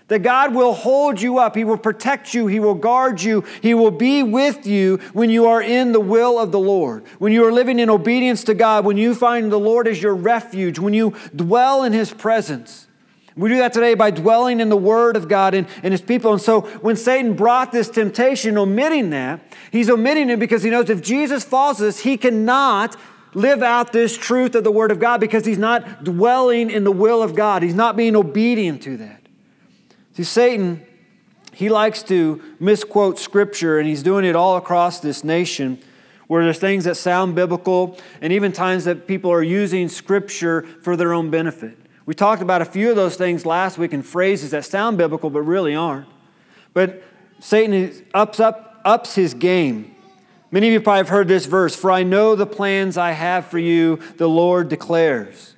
That 0.08 0.20
God 0.20 0.56
will 0.56 0.74
hold 0.74 1.22
you 1.22 1.38
up, 1.38 1.54
He 1.54 1.66
will 1.66 1.78
protect 1.78 2.34
you, 2.34 2.48
He 2.48 2.62
will 2.62 2.76
guard 2.76 3.22
you, 3.22 3.44
He 3.62 3.74
will 3.74 3.92
be 3.92 4.24
with 4.24 4.66
you 4.66 5.02
when 5.12 5.30
you 5.30 5.48
are 5.48 5.62
in 5.62 5.92
the 5.92 6.00
will 6.00 6.40
of 6.40 6.54
the 6.54 6.60
Lord. 6.60 7.06
When 7.20 7.34
you 7.34 7.46
are 7.46 7.52
living 7.52 7.78
in 7.78 7.90
obedience 7.90 8.46
to 8.46 8.54
God, 8.54 8.86
when 8.86 8.96
you 8.96 9.14
find 9.14 9.52
the 9.52 9.60
Lord 9.60 9.86
as 9.86 10.02
your 10.02 10.16
refuge, 10.16 10.80
when 10.80 10.94
you 10.94 11.14
dwell 11.36 11.84
in 11.84 11.92
His 11.92 12.14
presence. 12.14 12.87
We 13.38 13.50
do 13.50 13.58
that 13.58 13.72
today 13.72 13.94
by 13.94 14.10
dwelling 14.10 14.60
in 14.60 14.70
the 14.70 14.77
Word 14.77 15.15
of 15.15 15.27
God 15.27 15.53
and, 15.53 15.67
and 15.84 15.91
His 15.91 16.01
people. 16.01 16.34
And 16.34 16.41
so 16.41 16.62
when 16.62 16.96
Satan 16.96 17.34
brought 17.34 17.72
this 17.72 17.88
temptation, 17.88 18.58
omitting 18.58 19.12
that, 19.12 19.41
he's 19.72 19.89
omitting 19.89 20.32
it 20.32 20.39
because 20.39 20.63
he 20.63 20.72
knows 20.72 20.89
if 20.89 21.03
Jesus 21.03 21.44
falls 21.44 21.79
us, 21.79 22.00
he 22.00 22.17
cannot 22.17 22.96
live 23.36 23.62
out 23.62 23.94
this 23.94 24.17
truth 24.17 24.56
of 24.56 24.63
the 24.63 24.72
Word 24.72 24.91
of 24.91 25.00
God 25.00 25.20
because 25.20 25.46
he's 25.46 25.60
not 25.60 26.03
dwelling 26.03 26.72
in 26.72 26.84
the 26.84 26.91
will 26.91 27.22
of 27.22 27.36
God. 27.36 27.62
He's 27.62 27.75
not 27.75 27.96
being 27.96 28.15
obedient 28.15 28.82
to 28.84 28.98
that. 28.98 29.22
See, 30.13 30.24
Satan, 30.24 30.84
he 31.53 31.70
likes 31.70 32.01
to 32.03 32.41
misquote 32.60 33.20
Scripture, 33.20 33.77
and 33.77 33.88
he's 33.88 34.01
doing 34.01 34.25
it 34.25 34.36
all 34.36 34.58
across 34.58 35.00
this 35.00 35.24
nation 35.24 35.79
where 36.25 36.44
there's 36.44 36.60
things 36.60 36.84
that 36.86 36.96
sound 36.96 37.36
biblical, 37.36 37.98
and 38.20 38.34
even 38.34 38.51
times 38.51 38.86
that 38.86 39.08
people 39.08 39.32
are 39.32 39.44
using 39.44 39.88
Scripture 39.88 40.63
for 40.82 40.98
their 40.98 41.13
own 41.13 41.29
benefit. 41.29 41.77
We 42.08 42.16
talked 42.16 42.42
about 42.42 42.62
a 42.62 42.66
few 42.66 42.90
of 42.90 42.96
those 42.96 43.18
things 43.18 43.46
last 43.46 43.78
week 43.78 43.94
in 43.94 44.02
phrases 44.02 44.52
that 44.52 44.64
sound 44.64 44.98
biblical 44.98 45.30
but 45.30 45.42
really 45.42 45.76
aren't. 45.76 46.08
But 46.74 47.04
Satan 47.42 47.94
ups, 48.14 48.40
up, 48.40 48.80
ups 48.86 49.14
his 49.14 49.34
game. 49.34 49.94
Many 50.50 50.68
of 50.68 50.74
you 50.74 50.80
probably 50.80 51.00
have 51.00 51.10
heard 51.10 51.28
this 51.28 51.46
verse 51.46 51.76
For 51.76 51.92
I 51.92 52.04
know 52.04 52.34
the 52.34 52.46
plans 52.46 52.98
I 52.98 53.12
have 53.12 53.48
for 53.48 53.60
you, 53.60 54.00
the 54.16 54.30
Lord 54.30 54.70
declares. 54.70 55.56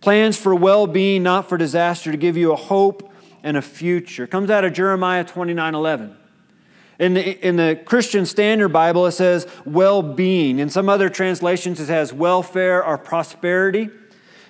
Plans 0.00 0.36
for 0.36 0.52
well 0.52 0.88
being, 0.88 1.22
not 1.22 1.48
for 1.48 1.56
disaster, 1.56 2.10
to 2.10 2.18
give 2.18 2.36
you 2.36 2.52
a 2.52 2.56
hope 2.56 3.12
and 3.44 3.56
a 3.56 3.62
future. 3.62 4.24
It 4.24 4.30
comes 4.32 4.50
out 4.50 4.64
of 4.64 4.72
Jeremiah 4.72 5.22
29 5.22 5.76
11. 5.76 6.16
In 6.98 7.14
the, 7.14 7.46
in 7.46 7.56
the 7.56 7.80
Christian 7.84 8.26
Standard 8.26 8.70
Bible, 8.70 9.06
it 9.06 9.12
says 9.12 9.46
well 9.64 10.02
being. 10.02 10.58
In 10.58 10.70
some 10.70 10.88
other 10.88 11.08
translations, 11.08 11.78
it 11.78 11.88
has 11.88 12.12
welfare 12.12 12.84
or 12.84 12.98
prosperity. 12.98 13.90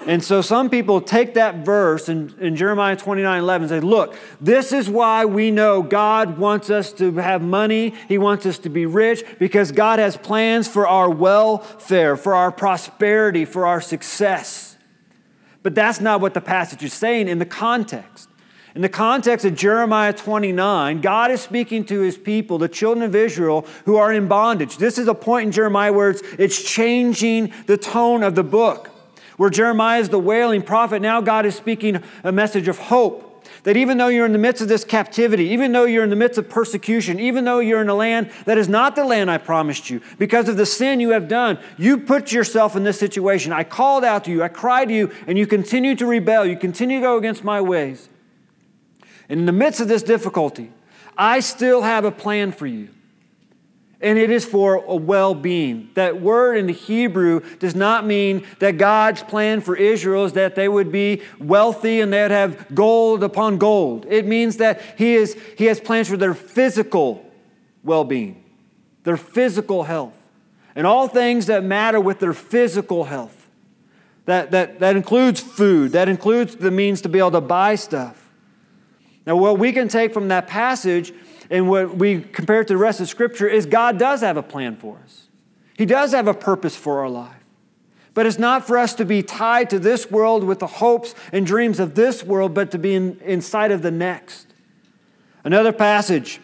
And 0.06 0.22
so 0.22 0.42
some 0.42 0.68
people 0.68 1.00
take 1.00 1.34
that 1.34 1.64
verse 1.64 2.08
in, 2.08 2.34
in 2.38 2.56
Jeremiah 2.56 2.96
29 2.96 3.38
11 3.38 3.70
and 3.70 3.82
say, 3.82 3.86
Look, 3.86 4.16
this 4.40 4.72
is 4.72 4.88
why 4.88 5.24
we 5.24 5.50
know 5.50 5.82
God 5.82 6.38
wants 6.38 6.68
us 6.68 6.92
to 6.94 7.12
have 7.16 7.42
money. 7.42 7.94
He 8.08 8.18
wants 8.18 8.44
us 8.44 8.58
to 8.58 8.68
be 8.68 8.86
rich 8.86 9.24
because 9.38 9.72
God 9.72 9.98
has 9.98 10.16
plans 10.16 10.68
for 10.68 10.86
our 10.86 11.08
welfare, 11.08 12.16
for 12.16 12.34
our 12.34 12.52
prosperity, 12.52 13.44
for 13.44 13.66
our 13.66 13.80
success. 13.80 14.76
But 15.62 15.74
that's 15.74 16.00
not 16.00 16.20
what 16.20 16.34
the 16.34 16.42
passage 16.42 16.82
is 16.82 16.92
saying 16.92 17.28
in 17.28 17.38
the 17.38 17.46
context. 17.46 18.28
In 18.74 18.82
the 18.82 18.88
context 18.88 19.46
of 19.46 19.54
Jeremiah 19.54 20.12
29, 20.12 21.00
God 21.00 21.30
is 21.30 21.40
speaking 21.40 21.84
to 21.86 22.00
his 22.00 22.18
people, 22.18 22.58
the 22.58 22.68
children 22.68 23.04
of 23.04 23.14
Israel, 23.14 23.66
who 23.84 23.96
are 23.96 24.12
in 24.12 24.26
bondage. 24.26 24.78
This 24.78 24.98
is 24.98 25.06
a 25.06 25.14
point 25.14 25.46
in 25.46 25.52
Jeremiah 25.52 25.92
where 25.92 26.10
it's, 26.10 26.22
it's 26.38 26.62
changing 26.62 27.52
the 27.66 27.76
tone 27.78 28.22
of 28.22 28.34
the 28.34 28.42
book. 28.42 28.90
Where 29.36 29.50
Jeremiah 29.50 30.00
is 30.00 30.08
the 30.08 30.18
wailing 30.18 30.62
prophet, 30.62 31.02
now 31.02 31.20
God 31.20 31.46
is 31.46 31.54
speaking 31.54 32.02
a 32.22 32.32
message 32.32 32.68
of 32.68 32.78
hope. 32.78 33.30
That 33.64 33.76
even 33.76 33.98
though 33.98 34.08
you're 34.08 34.26
in 34.26 34.32
the 34.32 34.38
midst 34.38 34.62
of 34.62 34.68
this 34.68 34.84
captivity, 34.84 35.46
even 35.48 35.72
though 35.72 35.84
you're 35.84 36.04
in 36.04 36.10
the 36.10 36.16
midst 36.16 36.38
of 36.38 36.48
persecution, 36.48 37.18
even 37.18 37.44
though 37.44 37.60
you're 37.60 37.80
in 37.80 37.88
a 37.88 37.94
land 37.94 38.30
that 38.44 38.58
is 38.58 38.68
not 38.68 38.94
the 38.94 39.04
land 39.04 39.30
I 39.30 39.38
promised 39.38 39.88
you, 39.88 40.02
because 40.18 40.48
of 40.48 40.56
the 40.56 40.66
sin 40.66 41.00
you 41.00 41.10
have 41.10 41.28
done, 41.28 41.58
you 41.78 41.98
put 41.98 42.30
yourself 42.30 42.76
in 42.76 42.84
this 42.84 42.98
situation. 42.98 43.52
I 43.52 43.64
called 43.64 44.04
out 44.04 44.24
to 44.24 44.30
you, 44.30 44.42
I 44.42 44.48
cried 44.48 44.88
to 44.88 44.94
you, 44.94 45.10
and 45.26 45.38
you 45.38 45.46
continue 45.46 45.94
to 45.96 46.06
rebel. 46.06 46.44
You 46.44 46.56
continue 46.56 47.00
to 47.00 47.06
go 47.06 47.16
against 47.16 47.42
my 47.42 47.60
ways. 47.60 48.08
And 49.28 49.40
in 49.40 49.46
the 49.46 49.52
midst 49.52 49.80
of 49.80 49.88
this 49.88 50.02
difficulty, 50.02 50.70
I 51.16 51.40
still 51.40 51.82
have 51.82 52.04
a 52.04 52.10
plan 52.10 52.52
for 52.52 52.66
you 52.66 52.88
and 54.04 54.18
it 54.18 54.30
is 54.30 54.44
for 54.44 54.76
a 54.76 54.94
well 54.94 55.34
being. 55.34 55.88
That 55.94 56.20
word 56.20 56.58
in 56.58 56.66
the 56.66 56.74
Hebrew 56.74 57.40
does 57.58 57.74
not 57.74 58.06
mean 58.06 58.46
that 58.60 58.76
God's 58.76 59.22
plan 59.22 59.62
for 59.62 59.74
Israel 59.74 60.26
is 60.26 60.34
that 60.34 60.54
they 60.54 60.68
would 60.68 60.92
be 60.92 61.22
wealthy 61.40 62.00
and 62.00 62.12
they'd 62.12 62.30
have 62.30 62.72
gold 62.74 63.24
upon 63.24 63.56
gold. 63.56 64.06
It 64.08 64.26
means 64.26 64.58
that 64.58 64.80
He, 64.98 65.14
is, 65.14 65.36
he 65.56 65.64
has 65.64 65.80
plans 65.80 66.08
for 66.08 66.18
their 66.18 66.34
physical 66.34 67.28
well 67.82 68.04
being, 68.04 68.44
their 69.04 69.16
physical 69.16 69.84
health, 69.84 70.16
and 70.76 70.86
all 70.86 71.08
things 71.08 71.46
that 71.46 71.64
matter 71.64 71.98
with 71.98 72.20
their 72.20 72.34
physical 72.34 73.04
health. 73.04 73.40
That, 74.26 74.52
that, 74.52 74.80
that 74.80 74.96
includes 74.96 75.40
food, 75.40 75.92
that 75.92 76.08
includes 76.08 76.56
the 76.56 76.70
means 76.70 77.02
to 77.02 77.08
be 77.08 77.18
able 77.18 77.32
to 77.32 77.42
buy 77.42 77.74
stuff. 77.74 78.20
Now, 79.26 79.36
what 79.36 79.58
we 79.58 79.72
can 79.72 79.88
take 79.88 80.12
from 80.12 80.28
that 80.28 80.46
passage 80.46 81.12
and 81.50 81.68
what 81.68 81.96
we 81.96 82.20
compare 82.20 82.60
it 82.60 82.68
to 82.68 82.74
the 82.74 82.78
rest 82.78 83.00
of 83.00 83.08
Scripture 83.08 83.48
is 83.48 83.66
God 83.66 83.98
does 83.98 84.20
have 84.20 84.36
a 84.36 84.42
plan 84.42 84.76
for 84.76 84.98
us. 85.04 85.28
He 85.76 85.86
does 85.86 86.12
have 86.12 86.28
a 86.28 86.34
purpose 86.34 86.76
for 86.76 87.00
our 87.00 87.08
life. 87.08 87.44
But 88.14 88.26
it's 88.26 88.38
not 88.38 88.64
for 88.66 88.78
us 88.78 88.94
to 88.94 89.04
be 89.04 89.22
tied 89.22 89.70
to 89.70 89.80
this 89.80 90.10
world 90.10 90.44
with 90.44 90.60
the 90.60 90.68
hopes 90.68 91.14
and 91.32 91.44
dreams 91.44 91.80
of 91.80 91.96
this 91.96 92.22
world, 92.22 92.54
but 92.54 92.70
to 92.70 92.78
be 92.78 92.94
in, 92.94 93.18
inside 93.24 93.72
of 93.72 93.82
the 93.82 93.90
next. 93.90 94.46
Another 95.42 95.72
passage 95.72 96.40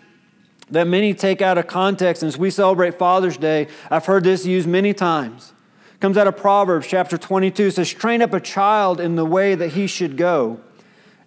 that 0.71 0.87
many 0.87 1.14
take 1.14 1.40
out 1.40 1.59
of 1.59 1.69
context, 1.69 2.23
and 2.23 2.28
as 2.28 2.37
we 2.37 2.50
celebrate 2.50 2.99
Father's 2.99 3.37
Day, 3.37 3.69
I've 3.88 4.07
heard 4.07 4.25
this 4.25 4.45
used 4.45 4.69
many 4.69 4.92
times. 4.92 5.52
comes 6.00 6.16
out 6.16 6.26
of 6.26 6.37
Proverbs 6.37 6.88
chapter 6.88 7.16
22. 7.16 7.66
It 7.66 7.75
says, 7.75 7.92
Train 7.92 8.21
up 8.21 8.33
a 8.33 8.40
child 8.40 9.00
in 9.00 9.14
the 9.14 9.25
way 9.25 9.54
that 9.54 9.69
he 9.69 9.87
should 9.87 10.16
go, 10.16 10.61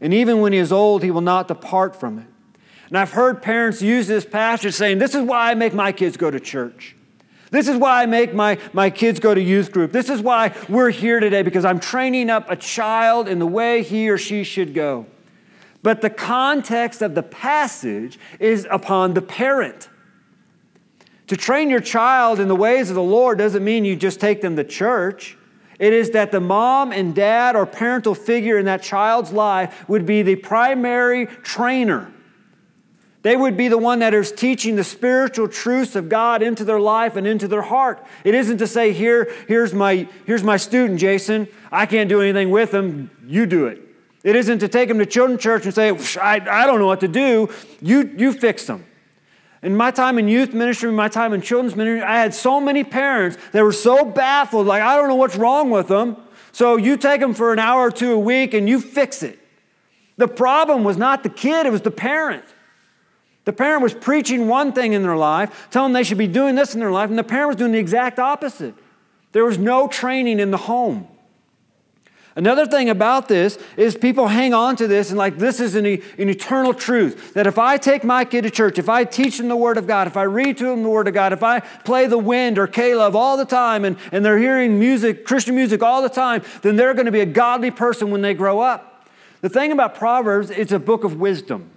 and 0.01 0.13
even 0.13 0.41
when 0.41 0.51
he 0.51 0.59
is 0.59 0.71
old, 0.71 1.03
he 1.03 1.11
will 1.11 1.21
not 1.21 1.47
depart 1.47 1.95
from 1.95 2.19
it. 2.19 2.27
And 2.89 2.97
I've 2.97 3.11
heard 3.11 3.41
parents 3.41 3.81
use 3.81 4.07
this 4.07 4.25
passage 4.25 4.73
saying, 4.73 4.99
This 4.99 5.15
is 5.15 5.23
why 5.23 5.51
I 5.51 5.55
make 5.55 5.73
my 5.73 5.91
kids 5.91 6.17
go 6.17 6.29
to 6.29 6.39
church. 6.39 6.95
This 7.53 7.67
is 7.67 7.77
why 7.77 8.01
I 8.01 8.07
make 8.07 8.33
my, 8.33 8.57
my 8.73 8.89
kids 8.89 9.19
go 9.19 9.33
to 9.33 9.39
youth 9.39 9.71
group. 9.71 9.91
This 9.91 10.09
is 10.09 10.21
why 10.21 10.55
we're 10.67 10.89
here 10.89 11.19
today 11.19 11.43
because 11.43 11.65
I'm 11.65 11.79
training 11.79 12.31
up 12.31 12.49
a 12.49 12.55
child 12.55 13.27
in 13.27 13.37
the 13.37 13.45
way 13.45 13.83
he 13.83 14.09
or 14.09 14.17
she 14.17 14.43
should 14.43 14.73
go. 14.73 15.05
But 15.83 16.01
the 16.01 16.09
context 16.09 17.03
of 17.03 17.13
the 17.13 17.21
passage 17.21 18.17
is 18.39 18.65
upon 18.71 19.13
the 19.13 19.21
parent. 19.21 19.87
To 21.27 21.37
train 21.37 21.69
your 21.69 21.79
child 21.79 22.39
in 22.39 22.47
the 22.47 22.55
ways 22.55 22.89
of 22.89 22.95
the 22.95 23.03
Lord 23.03 23.37
doesn't 23.37 23.63
mean 23.63 23.85
you 23.85 23.95
just 23.95 24.19
take 24.19 24.41
them 24.41 24.55
to 24.55 24.63
church. 24.63 25.37
It 25.77 25.93
is 25.93 26.09
that 26.11 26.31
the 26.31 26.39
mom 26.39 26.91
and 26.91 27.13
dad 27.13 27.55
or 27.55 27.67
parental 27.67 28.15
figure 28.15 28.57
in 28.57 28.65
that 28.65 28.81
child's 28.81 29.31
life 29.31 29.87
would 29.87 30.07
be 30.07 30.23
the 30.23 30.37
primary 30.37 31.27
trainer 31.27 32.11
they 33.23 33.37
would 33.37 33.55
be 33.55 33.69
the 33.69 33.77
one 33.77 33.99
that 33.99 34.13
is 34.13 34.31
teaching 34.31 34.75
the 34.75 34.83
spiritual 34.83 35.47
truths 35.47 35.95
of 35.95 36.09
God 36.09 36.43
into 36.43 36.65
their 36.65 36.79
life 36.79 37.15
and 37.15 37.25
into 37.25 37.47
their 37.47 37.61
heart. 37.61 38.05
It 38.25 38.35
isn't 38.35 38.57
to 38.57 38.67
say, 38.67 38.91
Here, 38.91 39.33
here's, 39.47 39.73
my, 39.73 40.07
here's 40.25 40.43
my 40.43 40.57
student, 40.57 40.99
Jason. 40.99 41.47
I 41.71 41.85
can't 41.85 42.09
do 42.09 42.21
anything 42.21 42.51
with 42.51 42.73
him. 42.73 43.09
You 43.25 43.45
do 43.45 43.67
it. 43.67 43.81
It 44.23 44.35
isn't 44.35 44.59
to 44.59 44.67
take 44.67 44.89
them 44.89 44.99
to 44.99 45.05
children's 45.05 45.41
church 45.41 45.65
and 45.65 45.73
say, 45.73 45.89
I, 46.19 46.35
I 46.35 46.67
don't 46.67 46.79
know 46.79 46.85
what 46.85 46.99
to 46.99 47.07
do. 47.07 47.49
You, 47.81 48.13
you 48.15 48.33
fix 48.33 48.67
them. 48.67 48.85
In 49.61 49.75
my 49.75 49.91
time 49.91 50.19
in 50.19 50.27
youth 50.27 50.53
ministry, 50.53 50.91
my 50.91 51.07
time 51.07 51.33
in 51.33 51.41
children's 51.41 51.75
ministry, 51.75 52.01
I 52.01 52.19
had 52.19 52.33
so 52.33 52.59
many 52.59 52.83
parents 52.83 53.37
that 53.53 53.63
were 53.63 53.71
so 53.71 54.03
baffled, 54.03 54.67
like, 54.67 54.81
I 54.81 54.97
don't 54.97 55.07
know 55.07 55.15
what's 55.15 55.37
wrong 55.37 55.69
with 55.69 55.87
them. 55.87 56.17
So 56.51 56.75
you 56.75 56.97
take 56.97 57.21
them 57.21 57.33
for 57.33 57.53
an 57.53 57.59
hour 57.59 57.87
or 57.87 57.91
two 57.91 58.11
a 58.11 58.19
week 58.19 58.53
and 58.53 58.67
you 58.67 58.81
fix 58.81 59.23
it. 59.23 59.39
The 60.17 60.27
problem 60.27 60.83
was 60.83 60.97
not 60.97 61.23
the 61.23 61.29
kid, 61.29 61.65
it 61.65 61.71
was 61.71 61.81
the 61.81 61.91
parent. 61.91 62.43
The 63.45 63.53
parent 63.53 63.83
was 63.83 63.93
preaching 63.93 64.47
one 64.47 64.71
thing 64.71 64.93
in 64.93 65.03
their 65.03 65.17
life, 65.17 65.67
telling 65.69 65.91
them 65.91 65.99
they 65.99 66.03
should 66.03 66.17
be 66.17 66.27
doing 66.27 66.55
this 66.55 66.73
in 66.73 66.79
their 66.79 66.91
life, 66.91 67.09
and 67.09 67.19
the 67.19 67.23
parent 67.23 67.47
was 67.49 67.55
doing 67.57 67.73
the 67.73 67.79
exact 67.79 68.19
opposite. 68.19 68.73
There 69.33 69.43
was 69.43 69.57
no 69.57 69.87
training 69.87 70.39
in 70.39 70.51
the 70.51 70.57
home. 70.57 71.07
Another 72.35 72.65
thing 72.65 72.89
about 72.89 73.27
this 73.27 73.59
is 73.77 73.95
people 73.95 74.27
hang 74.27 74.55
on 74.55 74.75
to 74.77 74.87
this 74.87 75.09
and 75.11 75.19
like 75.19 75.37
this 75.37 75.59
is 75.59 75.75
an, 75.75 75.85
an 75.85 76.29
eternal 76.29 76.73
truth 76.73 77.35
that 77.35 77.45
if 77.45 77.59
I 77.59 77.77
take 77.77 78.03
my 78.03 78.25
kid 78.25 78.41
to 78.41 78.49
church, 78.49 78.79
if 78.79 78.89
I 78.89 79.03
teach 79.03 79.37
them 79.37 79.49
the 79.49 79.55
Word 79.55 79.77
of 79.77 79.85
God, 79.85 80.07
if 80.07 80.17
I 80.17 80.23
read 80.23 80.57
to 80.57 80.65
them 80.65 80.81
the 80.81 80.89
Word 80.89 81.07
of 81.07 81.13
God, 81.13 81.31
if 81.31 81.43
I 81.43 81.59
play 81.59 82.07
the 82.07 82.17
wind 82.17 82.57
or 82.57 82.65
K-Love 82.65 83.15
all 83.15 83.37
the 83.37 83.45
time 83.45 83.85
and, 83.85 83.97
and 84.11 84.25
they're 84.25 84.39
hearing 84.39 84.79
music, 84.79 85.25
Christian 85.25 85.55
music 85.55 85.83
all 85.83 86.01
the 86.01 86.09
time, 86.09 86.41
then 86.63 86.75
they're 86.75 86.95
going 86.95 87.05
to 87.05 87.11
be 87.11 87.19
a 87.19 87.25
godly 87.25 87.69
person 87.69 88.09
when 88.09 88.21
they 88.21 88.33
grow 88.33 88.61
up. 88.61 89.07
The 89.41 89.49
thing 89.49 89.71
about 89.71 89.93
Proverbs, 89.93 90.49
it's 90.49 90.71
a 90.71 90.79
book 90.79 91.03
of 91.03 91.17
wisdom. 91.19 91.69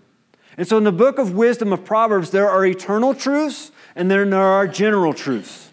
And 0.58 0.66
so 0.66 0.78
in 0.78 0.84
the 0.84 0.92
book 0.92 1.18
of 1.18 1.32
wisdom 1.32 1.72
of 1.72 1.84
Proverbs, 1.84 2.30
there 2.30 2.48
are 2.48 2.64
eternal 2.64 3.14
truths 3.14 3.72
and 3.94 4.10
then 4.10 4.30
there 4.30 4.40
are 4.40 4.66
general 4.66 5.12
truths. 5.12 5.70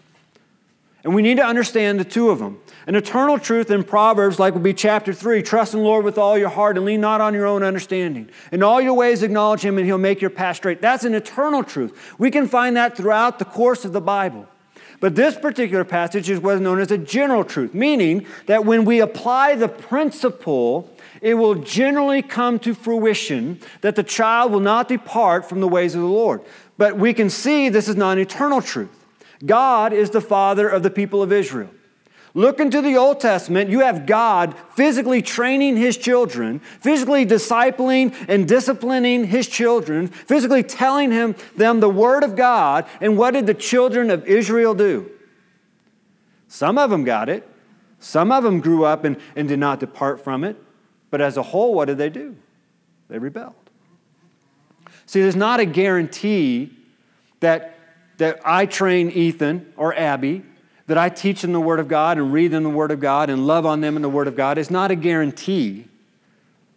And 1.04 1.14
we 1.14 1.20
need 1.20 1.36
to 1.36 1.44
understand 1.44 2.00
the 2.00 2.04
two 2.04 2.30
of 2.30 2.38
them. 2.38 2.60
An 2.86 2.94
eternal 2.94 3.38
truth 3.38 3.70
in 3.70 3.84
Proverbs, 3.84 4.38
like 4.38 4.54
would 4.54 4.62
be 4.62 4.74
chapter 4.74 5.12
3 5.12 5.42
trust 5.42 5.74
in 5.74 5.80
the 5.80 5.86
Lord 5.86 6.04
with 6.04 6.18
all 6.18 6.36
your 6.36 6.48
heart 6.48 6.76
and 6.76 6.84
lean 6.84 7.00
not 7.00 7.20
on 7.20 7.34
your 7.34 7.46
own 7.46 7.62
understanding. 7.62 8.28
In 8.52 8.62
all 8.62 8.80
your 8.80 8.94
ways, 8.94 9.22
acknowledge 9.22 9.60
Him, 9.60 9.78
and 9.78 9.86
He'll 9.86 9.98
make 9.98 10.20
your 10.20 10.30
path 10.30 10.56
straight. 10.56 10.80
That's 10.80 11.04
an 11.04 11.14
eternal 11.14 11.62
truth. 11.62 12.14
We 12.18 12.30
can 12.30 12.48
find 12.48 12.76
that 12.76 12.96
throughout 12.96 13.38
the 13.38 13.44
course 13.44 13.84
of 13.84 13.92
the 13.92 14.00
Bible. 14.00 14.46
But 15.00 15.14
this 15.14 15.36
particular 15.36 15.84
passage 15.84 16.30
is 16.30 16.40
what's 16.40 16.60
known 16.60 16.78
as 16.78 16.90
a 16.90 16.98
general 16.98 17.44
truth, 17.44 17.74
meaning 17.74 18.26
that 18.46 18.64
when 18.64 18.84
we 18.84 19.00
apply 19.00 19.56
the 19.56 19.68
principle, 19.68 20.90
it 21.24 21.34
will 21.34 21.54
generally 21.54 22.20
come 22.20 22.58
to 22.58 22.74
fruition 22.74 23.58
that 23.80 23.96
the 23.96 24.02
child 24.02 24.52
will 24.52 24.60
not 24.60 24.88
depart 24.88 25.48
from 25.48 25.62
the 25.62 25.66
ways 25.66 25.94
of 25.94 26.02
the 26.02 26.06
Lord. 26.06 26.42
But 26.76 26.98
we 26.98 27.14
can 27.14 27.30
see 27.30 27.70
this 27.70 27.88
is 27.88 27.96
not 27.96 28.12
an 28.12 28.18
eternal 28.18 28.60
truth. 28.60 29.06
God 29.44 29.94
is 29.94 30.10
the 30.10 30.20
father 30.20 30.68
of 30.68 30.82
the 30.82 30.90
people 30.90 31.22
of 31.22 31.32
Israel. 31.32 31.70
Look 32.34 32.60
into 32.60 32.82
the 32.82 32.98
Old 32.98 33.20
Testament, 33.20 33.70
you 33.70 33.80
have 33.80 34.04
God 34.04 34.54
physically 34.76 35.22
training 35.22 35.78
his 35.78 35.96
children, 35.96 36.58
physically 36.58 37.24
discipling 37.24 38.14
and 38.28 38.46
disciplining 38.46 39.24
his 39.24 39.48
children, 39.48 40.08
physically 40.08 40.62
telling 40.62 41.10
him 41.10 41.36
them 41.56 41.80
the 41.80 41.88
word 41.88 42.22
of 42.22 42.36
God. 42.36 42.84
And 43.00 43.16
what 43.16 43.30
did 43.30 43.46
the 43.46 43.54
children 43.54 44.10
of 44.10 44.26
Israel 44.26 44.74
do? 44.74 45.10
Some 46.48 46.76
of 46.76 46.90
them 46.90 47.02
got 47.02 47.30
it. 47.30 47.48
Some 47.98 48.30
of 48.30 48.44
them 48.44 48.60
grew 48.60 48.84
up 48.84 49.04
and, 49.04 49.16
and 49.34 49.48
did 49.48 49.58
not 49.58 49.80
depart 49.80 50.22
from 50.22 50.44
it. 50.44 50.62
But 51.14 51.20
as 51.20 51.36
a 51.36 51.44
whole, 51.44 51.74
what 51.74 51.84
did 51.84 51.96
they 51.96 52.10
do? 52.10 52.34
They 53.06 53.20
rebelled. 53.20 53.54
See, 55.06 55.22
there's 55.22 55.36
not 55.36 55.60
a 55.60 55.64
guarantee 55.64 56.76
that, 57.38 57.78
that 58.18 58.40
I 58.44 58.66
train 58.66 59.12
Ethan 59.12 59.74
or 59.76 59.94
Abby 59.94 60.42
that 60.88 60.98
I 60.98 61.10
teach 61.10 61.42
them 61.42 61.52
the 61.52 61.60
Word 61.60 61.78
of 61.78 61.86
God 61.86 62.18
and 62.18 62.32
read 62.32 62.50
them 62.50 62.64
the 62.64 62.68
Word 62.68 62.90
of 62.90 62.98
God 62.98 63.30
and 63.30 63.46
love 63.46 63.64
on 63.64 63.80
them 63.80 63.94
in 63.94 64.02
the 64.02 64.08
Word 64.08 64.26
of 64.26 64.34
God 64.34 64.58
is 64.58 64.72
not 64.72 64.90
a 64.90 64.96
guarantee 64.96 65.86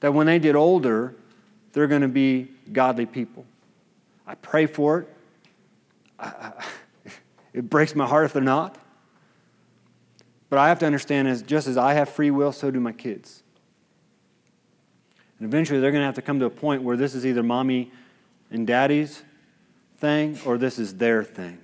that 0.01 0.13
when 0.13 0.27
they 0.27 0.37
get 0.37 0.55
older, 0.55 1.15
they're 1.73 1.87
going 1.87 2.03
to 2.03 2.07
be 2.07 2.47
godly 2.71 3.07
people. 3.07 3.43
I 4.27 4.35
pray 4.35 4.67
for 4.67 4.99
it. 4.99 5.07
I, 6.19 6.27
I, 6.27 6.65
it 7.53 7.71
breaks 7.71 7.95
my 7.95 8.05
heart 8.05 8.25
if 8.25 8.33
they're 8.33 8.43
not. 8.43 8.77
But 10.51 10.59
I 10.59 10.67
have 10.67 10.77
to 10.77 10.85
understand 10.85 11.27
is 11.27 11.41
just 11.41 11.67
as 11.67 11.75
I 11.75 11.93
have 11.93 12.07
free 12.07 12.29
will, 12.29 12.51
so 12.51 12.69
do 12.69 12.79
my 12.79 12.91
kids. 12.91 13.41
And 15.39 15.47
eventually 15.47 15.79
they're 15.79 15.91
going 15.91 16.01
to 16.01 16.05
have 16.05 16.15
to 16.15 16.21
come 16.21 16.39
to 16.39 16.45
a 16.45 16.49
point 16.49 16.83
where 16.83 16.97
this 16.97 17.13
is 17.13 17.25
either 17.25 17.43
mommy 17.43 17.91
and 18.49 18.65
daddy's 18.65 19.23
thing 19.97 20.39
or 20.45 20.57
this 20.57 20.79
is 20.79 20.95
their 20.95 21.23
thing. 21.23 21.59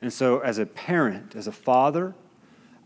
And 0.00 0.12
so, 0.12 0.40
as 0.40 0.58
a 0.58 0.66
parent, 0.66 1.34
as 1.34 1.46
a 1.46 1.52
father, 1.52 2.14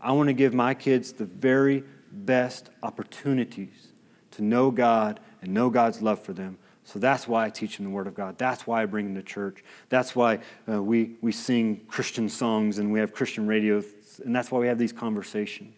I 0.01 0.13
want 0.13 0.27
to 0.27 0.33
give 0.33 0.53
my 0.53 0.73
kids 0.73 1.11
the 1.11 1.25
very 1.25 1.83
best 2.11 2.69
opportunities 2.81 3.93
to 4.31 4.41
know 4.41 4.71
God 4.71 5.19
and 5.41 5.53
know 5.53 5.69
God's 5.69 6.01
love 6.01 6.21
for 6.23 6.33
them. 6.33 6.57
So 6.85 6.97
that's 6.97 7.27
why 7.27 7.45
I 7.45 7.49
teach 7.49 7.77
them 7.77 7.85
the 7.85 7.91
Word 7.91 8.07
of 8.07 8.15
God. 8.15 8.37
That's 8.37 8.65
why 8.65 8.81
I 8.81 8.85
bring 8.85 9.05
them 9.05 9.15
to 9.15 9.21
church. 9.21 9.63
That's 9.89 10.15
why 10.15 10.39
uh, 10.67 10.81
we, 10.81 11.17
we 11.21 11.31
sing 11.31 11.81
Christian 11.87 12.29
songs 12.29 12.79
and 12.79 12.91
we 12.91 12.99
have 12.99 13.13
Christian 13.13 13.45
radio, 13.45 13.83
and 14.25 14.35
that's 14.35 14.49
why 14.49 14.59
we 14.59 14.67
have 14.67 14.79
these 14.79 14.93
conversations. 14.93 15.75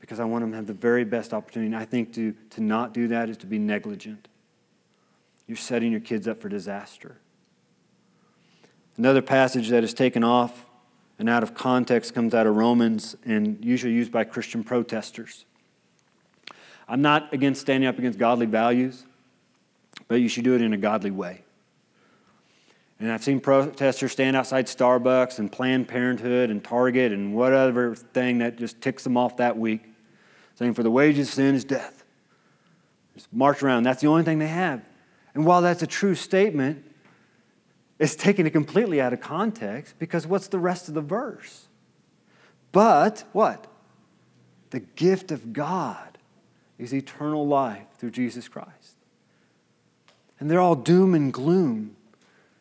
Because 0.00 0.20
I 0.20 0.24
want 0.24 0.42
them 0.42 0.50
to 0.50 0.56
have 0.56 0.66
the 0.66 0.72
very 0.72 1.04
best 1.04 1.32
opportunity. 1.32 1.66
And 1.66 1.76
I 1.76 1.84
think 1.84 2.12
to, 2.14 2.34
to 2.50 2.60
not 2.60 2.92
do 2.92 3.08
that 3.08 3.28
is 3.28 3.36
to 3.38 3.46
be 3.46 3.58
negligent. 3.58 4.28
You're 5.46 5.56
setting 5.56 5.90
your 5.90 6.00
kids 6.00 6.28
up 6.28 6.38
for 6.38 6.48
disaster. 6.48 7.16
Another 8.96 9.22
passage 9.22 9.68
that 9.68 9.84
is 9.84 9.94
taken 9.94 10.24
off 10.24 10.66
and 11.18 11.28
out 11.28 11.42
of 11.42 11.54
context 11.54 12.14
comes 12.14 12.34
out 12.34 12.46
of 12.46 12.56
Romans 12.56 13.16
and 13.24 13.64
usually 13.64 13.92
used 13.92 14.12
by 14.12 14.24
Christian 14.24 14.64
protesters. 14.64 15.44
I'm 16.88 17.02
not 17.02 17.32
against 17.32 17.60
standing 17.60 17.88
up 17.88 17.98
against 17.98 18.18
godly 18.18 18.46
values, 18.46 19.04
but 20.08 20.16
you 20.16 20.28
should 20.28 20.44
do 20.44 20.54
it 20.54 20.62
in 20.62 20.72
a 20.72 20.76
godly 20.76 21.10
way. 21.10 21.42
And 22.98 23.12
I've 23.12 23.22
seen 23.22 23.40
protesters 23.40 24.12
stand 24.12 24.36
outside 24.36 24.66
Starbucks 24.66 25.38
and 25.38 25.52
Planned 25.52 25.86
Parenthood 25.88 26.50
and 26.50 26.64
Target 26.64 27.12
and 27.12 27.34
whatever 27.34 27.94
thing 27.94 28.38
that 28.38 28.56
just 28.56 28.80
ticks 28.80 29.04
them 29.04 29.16
off 29.16 29.36
that 29.36 29.58
week, 29.58 29.82
saying, 30.54 30.74
For 30.74 30.82
the 30.82 30.90
wages 30.90 31.28
of 31.28 31.34
sin 31.34 31.54
is 31.54 31.64
death. 31.64 32.04
Just 33.14 33.32
march 33.32 33.62
around. 33.62 33.82
That's 33.82 34.00
the 34.00 34.08
only 34.08 34.22
thing 34.22 34.38
they 34.38 34.46
have. 34.46 34.82
And 35.34 35.44
while 35.44 35.60
that's 35.60 35.82
a 35.82 35.86
true 35.86 36.14
statement, 36.14 36.84
it's 37.98 38.14
taken 38.14 38.46
it 38.46 38.50
completely 38.50 39.00
out 39.00 39.12
of 39.12 39.20
context 39.20 39.98
because 39.98 40.26
what's 40.26 40.48
the 40.48 40.58
rest 40.58 40.88
of 40.88 40.94
the 40.94 41.00
verse? 41.02 41.68
But 42.72 43.24
what? 43.32 43.66
The 44.70 44.80
gift 44.80 45.30
of 45.30 45.52
God 45.52 46.18
is 46.78 46.92
eternal 46.92 47.46
life 47.46 47.86
through 47.98 48.10
Jesus 48.10 48.48
Christ. 48.48 48.96
And 50.38 50.50
they're 50.50 50.60
all 50.60 50.74
doom 50.74 51.14
and 51.14 51.32
gloom. 51.32 51.95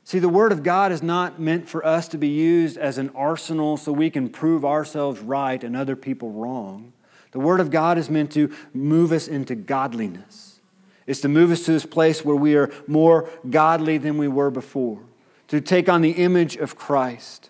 See, 0.06 0.20
the 0.20 0.30
Word 0.30 0.52
of 0.52 0.62
God 0.62 0.92
is 0.92 1.02
not 1.02 1.40
meant 1.40 1.68
for 1.68 1.84
us 1.84 2.08
to 2.10 2.18
be 2.20 2.28
used 2.28 2.78
as 2.78 3.00
an 3.00 3.10
arsenal 3.16 3.76
so 3.76 3.92
we 3.92 4.12
can 4.12 4.30
prove 4.30 4.64
ourselves 4.64 5.20
right 5.20 5.62
and 5.64 5.76
other 5.76 5.96
people 5.96 6.32
wrong. 6.32 6.94
The 7.32 7.40
Word 7.40 7.60
of 7.60 7.72
God 7.72 7.98
is 7.98 8.08
meant 8.08 8.32
to 8.34 8.54
move 8.72 9.12
us 9.12 9.28
into 9.28 9.56
godliness. 9.56 10.60
It's 11.08 11.22
to 11.22 11.28
move 11.28 11.50
us 11.50 11.66
to 11.66 11.72
this 11.72 11.88
place 11.88 12.24
where 12.24 12.36
we 12.36 12.56
are 12.56 12.72
more 12.86 13.28
godly 13.50 13.98
than 13.98 14.20
we 14.20 14.28
were 14.28 14.52
before 14.52 15.02
to 15.48 15.60
take 15.60 15.90
on 15.90 16.02
the 16.02 16.12
image 16.12 16.56
of 16.56 16.76
Christ. 16.76 17.50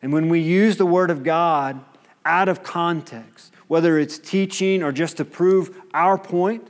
And 0.00 0.12
when 0.12 0.28
we 0.28 0.38
use 0.38 0.76
the 0.76 0.86
Word 0.86 1.10
of 1.10 1.24
God 1.24 1.84
out 2.24 2.48
of 2.48 2.62
context, 2.62 3.52
whether 3.66 3.98
it's 3.98 4.16
teaching 4.16 4.84
or 4.84 4.92
just 4.92 5.16
to 5.16 5.24
prove 5.24 5.76
our 5.92 6.18
point, 6.18 6.68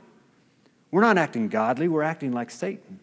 we're 0.89 1.01
not 1.01 1.19
acting 1.19 1.47
godly, 1.47 1.87
we're 1.87 2.01
acting 2.01 2.31
like 2.31 2.49
Satan. 2.49 2.99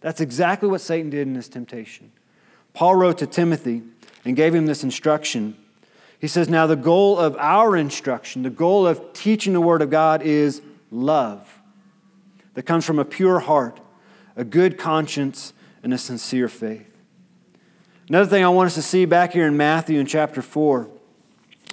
That's 0.00 0.20
exactly 0.20 0.68
what 0.68 0.80
Satan 0.80 1.10
did 1.10 1.26
in 1.26 1.34
this 1.34 1.48
temptation. 1.48 2.12
Paul 2.72 2.94
wrote 2.94 3.18
to 3.18 3.26
Timothy 3.26 3.82
and 4.24 4.36
gave 4.36 4.54
him 4.54 4.66
this 4.66 4.84
instruction. 4.84 5.56
He 6.20 6.28
says, 6.28 6.48
Now 6.48 6.66
the 6.66 6.76
goal 6.76 7.18
of 7.18 7.36
our 7.36 7.76
instruction, 7.76 8.42
the 8.42 8.50
goal 8.50 8.86
of 8.86 9.12
teaching 9.12 9.52
the 9.52 9.60
Word 9.60 9.82
of 9.82 9.90
God 9.90 10.22
is 10.22 10.62
love 10.90 11.60
that 12.54 12.62
comes 12.62 12.84
from 12.84 12.98
a 12.98 13.04
pure 13.04 13.40
heart, 13.40 13.80
a 14.36 14.44
good 14.44 14.78
conscience, 14.78 15.52
and 15.82 15.94
a 15.94 15.98
sincere 15.98 16.48
faith. 16.48 16.86
Another 18.08 18.28
thing 18.28 18.44
I 18.44 18.48
want 18.48 18.68
us 18.68 18.74
to 18.74 18.82
see 18.82 19.04
back 19.04 19.32
here 19.32 19.46
in 19.46 19.56
Matthew 19.56 20.00
in 20.00 20.06
chapter 20.06 20.42
4 20.42 20.88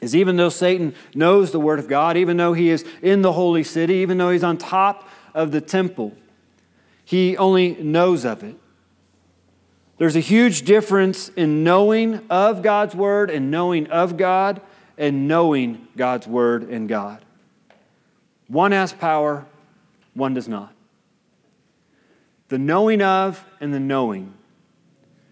is 0.02 0.16
even 0.16 0.36
though 0.36 0.50
Satan 0.50 0.94
knows 1.14 1.52
the 1.52 1.60
Word 1.60 1.80
of 1.80 1.88
God, 1.88 2.18
even 2.18 2.38
though 2.38 2.54
he 2.54 2.70
is 2.70 2.86
in 3.02 3.22
the 3.22 3.32
holy 3.32 3.64
city, 3.64 3.96
even 3.96 4.18
though 4.18 4.30
he's 4.30 4.44
on 4.44 4.58
top 4.58 5.10
of 5.34 5.52
the 5.52 5.62
temple, 5.62 6.14
he 7.06 7.38
only 7.38 7.76
knows 7.76 8.26
of 8.26 8.44
it. 8.44 8.58
There's 9.98 10.18
a 10.18 10.22
huge 10.22 10.63
difference 10.63 11.30
in 11.30 11.63
knowing 11.63 12.26
of 12.30 12.62
God's 12.62 12.96
Word 12.96 13.30
and 13.30 13.50
knowing 13.50 13.88
of 13.88 14.18
God 14.18 14.60
and 14.98 15.28
knowing 15.28 15.88
God's 15.96 16.28
Word 16.28 16.63
and 16.63 16.89
God. 16.89 17.24
One 18.48 18.74
has 18.74 18.91
power, 18.91 19.46
one 20.13 20.34
does 20.34 20.50
not 20.50 20.76
the 22.50 22.58
knowing 22.58 23.02
of 23.02 23.46
and 23.60 23.74
the 23.74 23.80
knowing. 23.80 24.34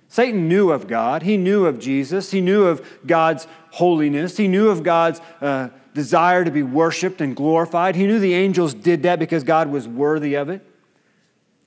Satan 0.07 0.47
knew 0.47 0.71
of 0.71 0.87
God. 0.87 1.23
He 1.23 1.37
knew 1.37 1.65
of 1.65 1.79
Jesus. 1.79 2.31
He 2.31 2.41
knew 2.41 2.65
of 2.65 2.85
God's 3.05 3.47
holiness. 3.71 4.37
He 4.37 4.47
knew 4.47 4.69
of 4.69 4.83
God's 4.83 5.21
uh, 5.41 5.69
desire 5.93 6.43
to 6.43 6.51
be 6.51 6.63
worshiped 6.63 7.21
and 7.21 7.35
glorified. 7.35 7.95
He 7.95 8.05
knew 8.05 8.19
the 8.19 8.33
angels 8.33 8.73
did 8.73 9.03
that 9.03 9.19
because 9.19 9.43
God 9.43 9.69
was 9.69 9.87
worthy 9.87 10.35
of 10.35 10.49
it. 10.49 10.65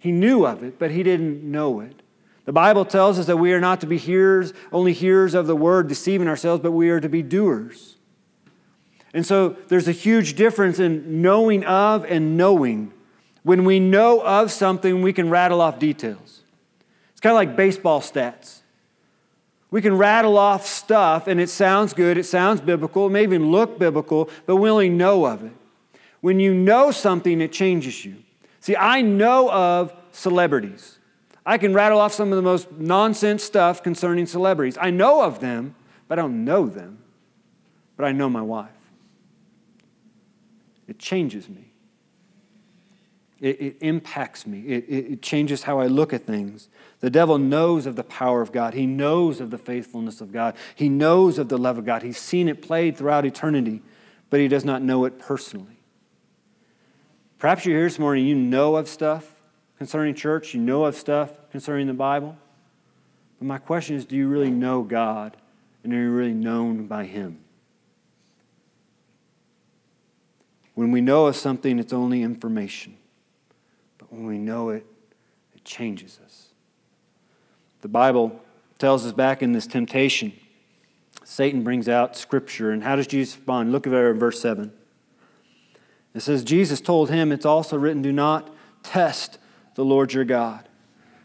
He 0.07 0.13
knew 0.13 0.47
of 0.47 0.63
it, 0.63 0.79
but 0.79 0.93
he 0.93 1.03
didn't 1.03 1.43
know 1.43 1.81
it. 1.81 2.01
The 2.45 2.53
Bible 2.53 2.85
tells 2.85 3.19
us 3.19 3.27
that 3.27 3.39
we 3.39 3.53
are 3.53 3.59
not 3.59 3.81
to 3.81 3.89
be 3.89 3.99
hearers, 3.99 4.53
only 4.71 4.93
hearers 4.93 5.35
of 5.35 5.49
the 5.49 5.57
word, 5.57 5.89
deceiving 5.89 6.29
ourselves, 6.29 6.63
but 6.63 6.71
we 6.71 6.91
are 6.91 7.01
to 7.01 7.09
be 7.09 7.23
doers. 7.23 7.97
And 9.13 9.27
so 9.27 9.57
there's 9.67 9.89
a 9.89 9.93
huge 9.93 10.37
difference 10.37 10.79
in 10.79 11.23
knowing 11.23 11.65
of 11.65 12.05
and 12.05 12.37
knowing. 12.37 12.93
When 13.43 13.65
we 13.65 13.81
know 13.81 14.21
of 14.21 14.53
something, 14.53 15.03
we 15.03 15.13
can 15.13 15.29
rattle 15.29 15.61
off 15.61 15.81
details. 15.81 16.45
It's 17.11 17.21
kind 17.21 17.33
of 17.33 17.39
like 17.39 17.57
baseball 17.57 18.01
stats. 18.01 18.61
We 19.73 19.83
can 19.83 19.99
rattle 19.99 20.39
off 20.39 20.69
stuff 20.69 21.27
and 21.27 21.41
it 21.41 21.51
sounds 21.51 21.95
good, 21.95 22.17
it 22.17 22.27
sounds 22.27 22.61
biblical, 22.61 23.09
it 23.09 23.11
may 23.11 23.25
even 23.25 23.51
look 23.51 23.77
biblical, 23.77 24.31
but 24.47 24.55
we 24.55 24.71
only 24.71 24.89
know 24.89 25.27
of 25.27 25.45
it. 25.45 25.53
When 26.21 26.39
you 26.39 26.55
know 26.55 26.93
something, 26.93 27.41
it 27.41 27.51
changes 27.51 28.05
you. 28.05 28.19
See, 28.67 28.75
I 28.75 29.01
know 29.01 29.49
of 29.49 29.95
celebrities. 30.11 30.99
I 31.47 31.57
can 31.57 31.73
rattle 31.73 32.01
off 32.01 32.13
some 32.13 32.33
of 32.33 32.37
the 32.37 32.43
most 32.43 32.73
nonsense 32.73 33.45
stuff 33.45 33.81
concerning 33.81 34.27
celebrities. 34.27 34.77
I 34.81 34.91
know 34.91 35.23
of 35.23 35.39
them, 35.39 35.77
but 36.09 36.19
I 36.19 36.23
don't 36.23 36.45
know 36.45 36.67
them. 36.67 36.99
But 37.97 38.07
I 38.07 38.11
know 38.11 38.29
my 38.29 38.43
wife. 38.43 38.71
It 40.89 40.99
changes 40.99 41.49
me. 41.49 41.71
It, 43.39 43.61
it 43.61 43.77
impacts 43.83 44.49
me, 44.49 44.63
it, 44.63 44.85
it, 44.89 45.13
it 45.13 45.23
changes 45.23 45.63
how 45.63 45.79
I 45.79 45.87
look 45.87 46.13
at 46.13 46.27
things. 46.27 46.69
The 46.99 47.11
devil 47.11 47.39
knows 47.39 47.87
of 47.87 47.95
the 47.95 48.03
power 48.03 48.43
of 48.43 48.51
God, 48.51 48.75
he 48.75 48.85
knows 48.85 49.41
of 49.41 49.51
the 49.51 49.59
faithfulness 49.59 50.21
of 50.21 50.33
God, 50.33 50.57
he 50.75 50.89
knows 50.89 51.39
of 51.39 51.49
the 51.49 51.59
love 51.59 51.79
of 51.79 51.85
God. 51.85 52.03
He's 52.03 52.19
seen 52.19 52.49
it 52.49 52.63
played 52.63 52.97
throughout 52.97 53.25
eternity, 53.25 53.83
but 54.29 54.41
he 54.41 54.49
does 54.49 54.65
not 54.65 54.83
know 54.83 55.05
it 55.05 55.21
personally. 55.21 55.76
Perhaps 57.39 57.67
you're 57.67 57.77
here 57.77 57.87
this 57.87 57.99
morning, 57.99 58.27
you 58.27 58.35
know 58.35 58.77
of 58.77 58.89
stuff 58.89 59.35
concerning 59.79 60.15
church, 60.15 60.55
you 60.55 60.61
know 60.61 60.85
of 60.87 60.97
stuff 60.97 61.31
concerning 61.51 61.87
the 61.87 61.93
Bible. 61.93 62.37
But 63.39 63.47
my 63.47 63.59
question 63.59 63.97
is 63.97 64.07
do 64.07 64.17
you 64.17 64.29
really 64.29 64.51
know 64.51 64.83
God 64.83 65.37
and 65.85 65.93
are 65.93 65.97
you 65.97 66.11
really 66.11 66.33
known 66.33 66.87
by 66.87 67.05
Him? 67.05 67.41
When 70.75 70.91
we 70.93 71.01
know 71.01 71.27
of 71.27 71.37
something, 71.37 71.79
it's 71.79 71.93
only 71.93 72.23
information. 72.23 72.97
But 73.99 74.13
when 74.13 74.27
we 74.27 74.39
know 74.39 74.71
it, 74.71 74.87
it 75.55 75.65
changes 75.65 76.21
us. 76.25 76.49
The 77.81 77.89
Bible 77.89 78.41
tells 78.79 79.07
us 79.07 79.13
back 79.13 79.43
in 79.43 79.53
this 79.53 79.67
temptation, 79.67 80.33
Satan 81.25 81.63
brings 81.63 81.89
out 81.89 82.17
Scripture. 82.17 82.71
And 82.71 82.83
how 82.83 82.97
does 82.97 83.07
Jesus 83.07 83.37
respond? 83.37 83.73
Look 83.73 83.87
at 83.87 83.91
verse 83.91 84.41
7. 84.41 84.73
It 86.17 86.23
says, 86.23 86.43
Jesus 86.43 86.81
told 86.81 87.11
him, 87.11 87.31
It's 87.31 87.45
also 87.45 87.77
written, 87.77 88.01
Do 88.01 88.11
not 88.11 88.51
test 88.83 89.39
the 89.75 89.85
Lord 89.85 90.15
your 90.15 90.25
God. 90.25 90.67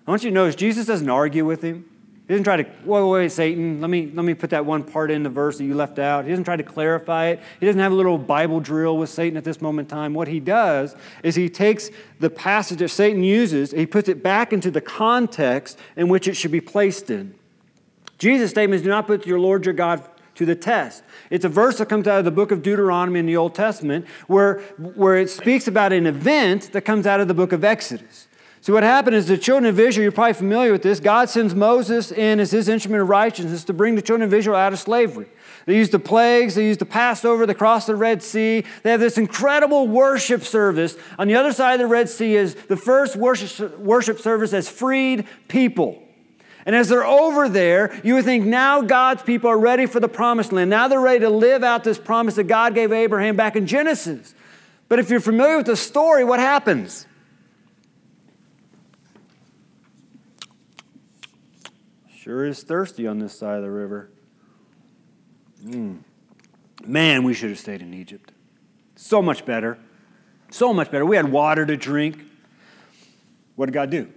I 0.05 0.11
want 0.11 0.23
you 0.23 0.29
to 0.29 0.33
notice, 0.33 0.55
Jesus 0.55 0.85
doesn't 0.85 1.09
argue 1.09 1.45
with 1.45 1.61
him. 1.61 1.85
He 2.27 2.33
doesn't 2.33 2.43
try 2.43 2.57
to, 2.57 2.69
wait, 2.85 3.03
wait, 3.03 3.31
Satan, 3.31 3.79
let 3.79 3.89
me, 3.89 4.11
let 4.13 4.25
me 4.25 4.33
put 4.33 4.49
that 4.49 4.65
one 4.65 4.83
part 4.83 5.09
in 5.09 5.23
the 5.23 5.29
verse 5.29 5.57
that 5.57 5.63
you 5.63 5.75
left 5.75 5.97
out. 5.97 6.25
He 6.25 6.29
doesn't 6.29 6.43
try 6.43 6.57
to 6.57 6.63
clarify 6.63 7.27
it. 7.27 7.39
He 7.61 7.65
doesn't 7.65 7.79
have 7.79 7.93
a 7.93 7.95
little 7.95 8.17
Bible 8.17 8.59
drill 8.59 8.97
with 8.97 9.09
Satan 9.09 9.37
at 9.37 9.45
this 9.45 9.61
moment 9.61 9.89
in 9.89 9.97
time. 9.97 10.13
What 10.13 10.27
he 10.27 10.41
does 10.41 10.95
is 11.23 11.35
he 11.35 11.49
takes 11.49 11.89
the 12.19 12.29
passage 12.29 12.79
that 12.79 12.89
Satan 12.89 13.23
uses, 13.23 13.71
he 13.71 13.85
puts 13.85 14.09
it 14.09 14.21
back 14.21 14.51
into 14.51 14.71
the 14.71 14.81
context 14.81 15.79
in 15.95 16.09
which 16.09 16.27
it 16.27 16.35
should 16.35 16.51
be 16.51 16.61
placed 16.61 17.09
in. 17.09 17.33
Jesus' 18.17 18.51
statement 18.51 18.75
is 18.75 18.83
do 18.83 18.89
not 18.89 19.07
put 19.07 19.25
your 19.25 19.39
Lord 19.39 19.65
your 19.65 19.73
God 19.73 20.07
to 20.41 20.45
the 20.45 20.55
test. 20.55 21.03
It's 21.29 21.45
a 21.45 21.49
verse 21.49 21.77
that 21.77 21.87
comes 21.87 22.07
out 22.07 22.19
of 22.19 22.25
the 22.25 22.31
book 22.31 22.51
of 22.51 22.61
Deuteronomy 22.61 23.19
in 23.19 23.25
the 23.25 23.37
Old 23.37 23.55
Testament 23.55 24.05
where, 24.27 24.59
where 24.77 25.17
it 25.17 25.29
speaks 25.29 25.67
about 25.67 25.93
an 25.93 26.05
event 26.05 26.73
that 26.73 26.81
comes 26.81 27.07
out 27.07 27.19
of 27.19 27.27
the 27.27 27.33
book 27.33 27.51
of 27.53 27.63
Exodus. 27.63 28.27
See, 28.61 28.71
what 28.71 28.83
happened 28.83 29.15
is 29.15 29.27
the 29.27 29.39
children 29.39 29.67
of 29.67 29.79
Israel, 29.79 30.03
you're 30.03 30.11
probably 30.11 30.33
familiar 30.33 30.71
with 30.71 30.83
this, 30.83 30.99
God 30.99 31.29
sends 31.29 31.55
Moses 31.55 32.11
in 32.11 32.39
as 32.39 32.51
his 32.51 32.69
instrument 32.69 33.01
of 33.01 33.09
righteousness 33.09 33.63
to 33.63 33.73
bring 33.73 33.95
the 33.95 34.03
children 34.03 34.27
of 34.27 34.33
Israel 34.33 34.55
out 34.55 34.71
of 34.71 34.77
slavery. 34.77 35.27
They 35.65 35.77
used 35.77 35.91
the 35.91 35.99
plagues, 35.99 36.55
they 36.55 36.65
used 36.65 36.79
the 36.79 36.85
Passover, 36.85 37.45
they 37.45 37.55
crossed 37.55 37.87
the 37.87 37.95
Red 37.95 38.21
Sea. 38.21 38.63
They 38.83 38.91
have 38.91 38.99
this 38.99 39.17
incredible 39.17 39.87
worship 39.87 40.43
service. 40.43 40.95
On 41.17 41.27
the 41.27 41.35
other 41.35 41.53
side 41.53 41.73
of 41.73 41.79
the 41.79 41.87
Red 41.87 42.09
Sea 42.09 42.35
is 42.35 42.53
the 42.53 42.77
first 42.77 43.15
worship, 43.15 43.79
worship 43.79 44.19
service 44.19 44.53
as 44.53 44.69
freed 44.69 45.27
people. 45.47 46.03
And 46.65 46.75
as 46.75 46.89
they're 46.89 47.05
over 47.05 47.49
there, 47.49 47.99
you 48.03 48.15
would 48.15 48.25
think 48.25 48.45
now 48.45 48.81
God's 48.81 49.23
people 49.23 49.49
are 49.49 49.57
ready 49.57 49.85
for 49.85 49.99
the 49.99 50.07
promised 50.07 50.51
land. 50.51 50.69
Now 50.69 50.87
they're 50.87 50.99
ready 50.99 51.21
to 51.21 51.29
live 51.29 51.63
out 51.63 51.83
this 51.83 51.97
promise 51.97 52.35
that 52.35 52.43
God 52.43 52.75
gave 52.75 52.91
Abraham 52.91 53.35
back 53.35 53.55
in 53.55 53.65
Genesis. 53.65 54.35
But 54.87 54.99
if 54.99 55.09
you're 55.09 55.19
familiar 55.19 55.57
with 55.57 55.65
the 55.65 55.75
story, 55.75 56.23
what 56.23 56.39
happens? 56.39 57.07
Sure 62.15 62.45
is 62.45 62.61
thirsty 62.61 63.07
on 63.07 63.17
this 63.17 63.35
side 63.35 63.57
of 63.57 63.63
the 63.63 63.71
river. 63.71 64.11
Mm. 65.65 65.99
Man, 66.85 67.23
we 67.23 67.33
should 67.33 67.49
have 67.49 67.59
stayed 67.59 67.81
in 67.81 67.93
Egypt. 67.93 68.31
So 68.95 69.21
much 69.21 69.45
better. 69.45 69.79
So 70.51 70.73
much 70.73 70.91
better. 70.91 71.05
We 71.05 71.15
had 71.15 71.31
water 71.31 71.65
to 71.65 71.75
drink. 71.75 72.23
What 73.55 73.67
did 73.67 73.73
God 73.73 73.89
do? 73.89 74.11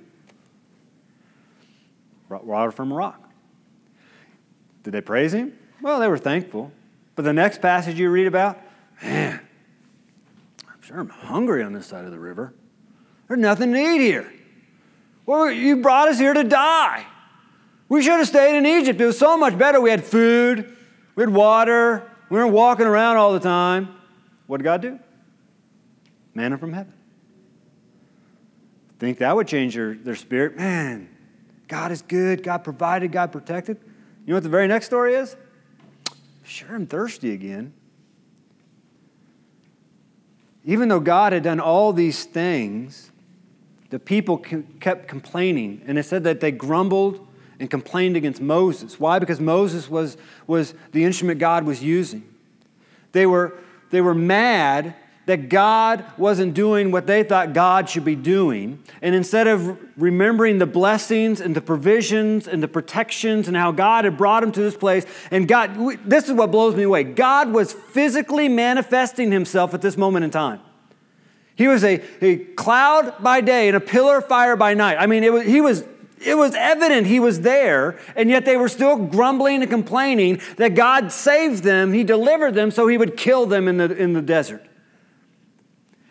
Water 2.42 2.70
from 2.70 2.90
a 2.92 2.94
rock. 2.94 3.30
Did 4.82 4.92
they 4.92 5.00
praise 5.00 5.32
Him? 5.32 5.56
Well, 5.82 6.00
they 6.00 6.08
were 6.08 6.18
thankful. 6.18 6.72
But 7.14 7.24
the 7.24 7.32
next 7.32 7.60
passage 7.60 7.98
you 7.98 8.10
read 8.10 8.26
about, 8.26 8.58
man, 9.02 9.40
I'm 10.68 10.82
sure 10.82 10.98
I'm 10.98 11.08
hungry 11.08 11.62
on 11.62 11.72
this 11.72 11.86
side 11.86 12.04
of 12.04 12.10
the 12.10 12.18
river. 12.18 12.54
There's 13.28 13.40
nothing 13.40 13.72
to 13.72 13.78
eat 13.78 14.00
here. 14.00 14.32
Well, 15.26 15.50
you 15.50 15.76
brought 15.76 16.08
us 16.08 16.18
here 16.18 16.34
to 16.34 16.44
die. 16.44 17.06
We 17.88 18.02
should 18.02 18.18
have 18.18 18.28
stayed 18.28 18.56
in 18.56 18.66
Egypt. 18.66 19.00
It 19.00 19.06
was 19.06 19.18
so 19.18 19.36
much 19.36 19.56
better. 19.56 19.80
We 19.80 19.90
had 19.90 20.04
food, 20.04 20.76
we 21.14 21.22
had 21.22 21.32
water, 21.32 22.10
we 22.28 22.38
weren't 22.38 22.52
walking 22.52 22.86
around 22.86 23.16
all 23.16 23.32
the 23.32 23.40
time. 23.40 23.94
What 24.46 24.58
did 24.58 24.64
God 24.64 24.82
do? 24.82 24.98
Manna 26.34 26.58
from 26.58 26.72
heaven. 26.72 26.92
Think 28.98 29.18
that 29.18 29.34
would 29.36 29.46
change 29.46 29.74
their, 29.74 29.94
their 29.94 30.16
spirit? 30.16 30.56
Man, 30.56 31.13
God 31.68 31.92
is 31.92 32.02
good. 32.02 32.42
God 32.42 32.58
provided, 32.58 33.12
God 33.12 33.32
protected. 33.32 33.78
You 34.26 34.30
know 34.32 34.36
what 34.36 34.42
the 34.42 34.48
very 34.48 34.68
next 34.68 34.86
story 34.86 35.14
is? 35.14 35.36
Sure, 36.44 36.74
I'm 36.74 36.86
thirsty 36.86 37.32
again. 37.32 37.72
Even 40.64 40.88
though 40.88 41.00
God 41.00 41.32
had 41.32 41.42
done 41.42 41.60
all 41.60 41.92
these 41.92 42.24
things, 42.24 43.10
the 43.90 43.98
people 43.98 44.38
kept 44.38 45.08
complaining. 45.08 45.82
And 45.86 45.98
it 45.98 46.04
said 46.04 46.24
that 46.24 46.40
they 46.40 46.50
grumbled 46.50 47.26
and 47.60 47.70
complained 47.70 48.16
against 48.16 48.40
Moses. 48.40 48.98
Why? 48.98 49.18
Because 49.18 49.40
Moses 49.40 49.88
was, 49.88 50.16
was 50.46 50.74
the 50.92 51.04
instrument 51.04 51.38
God 51.38 51.64
was 51.64 51.82
using. 51.82 52.24
They 53.12 53.26
were, 53.26 53.58
they 53.90 54.00
were 54.00 54.14
mad 54.14 54.96
that 55.26 55.48
God 55.48 56.04
wasn't 56.18 56.54
doing 56.54 56.90
what 56.90 57.06
they 57.06 57.22
thought 57.22 57.52
God 57.52 57.88
should 57.88 58.04
be 58.04 58.14
doing. 58.14 58.82
And 59.00 59.14
instead 59.14 59.46
of 59.46 59.78
remembering 59.96 60.58
the 60.58 60.66
blessings 60.66 61.40
and 61.40 61.54
the 61.54 61.60
provisions 61.60 62.46
and 62.46 62.62
the 62.62 62.68
protections 62.68 63.48
and 63.48 63.56
how 63.56 63.72
God 63.72 64.04
had 64.04 64.16
brought 64.16 64.40
them 64.40 64.52
to 64.52 64.60
this 64.60 64.76
place, 64.76 65.06
and 65.30 65.48
God, 65.48 65.98
this 66.04 66.28
is 66.28 66.32
what 66.32 66.50
blows 66.50 66.74
me 66.74 66.82
away 66.82 67.04
God 67.04 67.52
was 67.52 67.72
physically 67.72 68.48
manifesting 68.48 69.32
himself 69.32 69.74
at 69.74 69.82
this 69.82 69.96
moment 69.96 70.24
in 70.24 70.30
time. 70.30 70.60
He 71.56 71.68
was 71.68 71.84
a, 71.84 72.02
a 72.20 72.36
cloud 72.36 73.22
by 73.22 73.40
day 73.40 73.68
and 73.68 73.76
a 73.76 73.80
pillar 73.80 74.18
of 74.18 74.26
fire 74.26 74.56
by 74.56 74.74
night. 74.74 74.96
I 74.98 75.06
mean, 75.06 75.22
it 75.22 75.32
was, 75.32 75.44
he 75.44 75.60
was 75.60 75.84
it 76.24 76.36
was 76.36 76.54
evident 76.54 77.06
he 77.06 77.20
was 77.20 77.42
there, 77.42 77.98
and 78.16 78.30
yet 78.30 78.44
they 78.44 78.56
were 78.56 78.68
still 78.68 78.96
grumbling 78.96 79.62
and 79.62 79.70
complaining 79.70 80.40
that 80.56 80.74
God 80.74 81.12
saved 81.12 81.62
them, 81.62 81.92
He 81.92 82.02
delivered 82.02 82.54
them, 82.54 82.70
so 82.70 82.86
He 82.86 82.96
would 82.96 83.16
kill 83.16 83.46
them 83.46 83.68
in 83.68 83.76
the, 83.76 83.94
in 83.94 84.14
the 84.14 84.22
desert. 84.22 84.64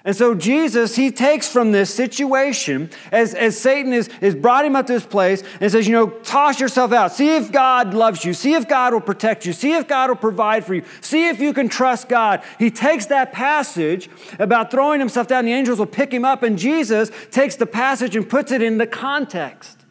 And 0.05 0.13
so 0.13 0.35
Jesus, 0.35 0.97
he 0.97 1.11
takes 1.11 1.47
from 1.47 1.71
this 1.71 1.93
situation, 1.93 2.89
as, 3.09 3.33
as 3.33 3.57
Satan 3.57 3.93
is, 3.93 4.09
is 4.19 4.35
brought 4.35 4.65
him 4.65 4.75
up 4.75 4.85
to 4.87 4.93
this 4.93 5.05
place, 5.05 5.43
and 5.61 5.71
says, 5.71 5.87
you 5.87 5.93
know, 5.93 6.09
toss 6.09 6.59
yourself 6.59 6.91
out. 6.91 7.13
See 7.13 7.37
if 7.37 7.53
God 7.53 7.93
loves 7.93 8.25
you. 8.25 8.33
See 8.33 8.53
if 8.53 8.67
God 8.67 8.91
will 8.91 8.99
protect 8.99 9.45
you. 9.45 9.53
See 9.53 9.71
if 9.73 9.87
God 9.87 10.09
will 10.09 10.17
provide 10.17 10.65
for 10.65 10.73
you. 10.73 10.83
See 10.99 11.29
if 11.29 11.39
you 11.39 11.53
can 11.53 11.69
trust 11.69 12.09
God. 12.09 12.43
He 12.59 12.69
takes 12.69 13.05
that 13.05 13.31
passage 13.31 14.09
about 14.39 14.71
throwing 14.71 14.99
himself 14.99 15.27
down, 15.27 15.45
the 15.45 15.53
angels 15.53 15.79
will 15.79 15.85
pick 15.85 16.13
him 16.13 16.25
up, 16.25 16.43
and 16.43 16.59
Jesus 16.59 17.09
takes 17.31 17.55
the 17.55 17.65
passage 17.65 18.15
and 18.17 18.29
puts 18.29 18.51
it 18.51 18.61
in 18.61 18.79
the 18.79 18.87
context. 18.87 19.85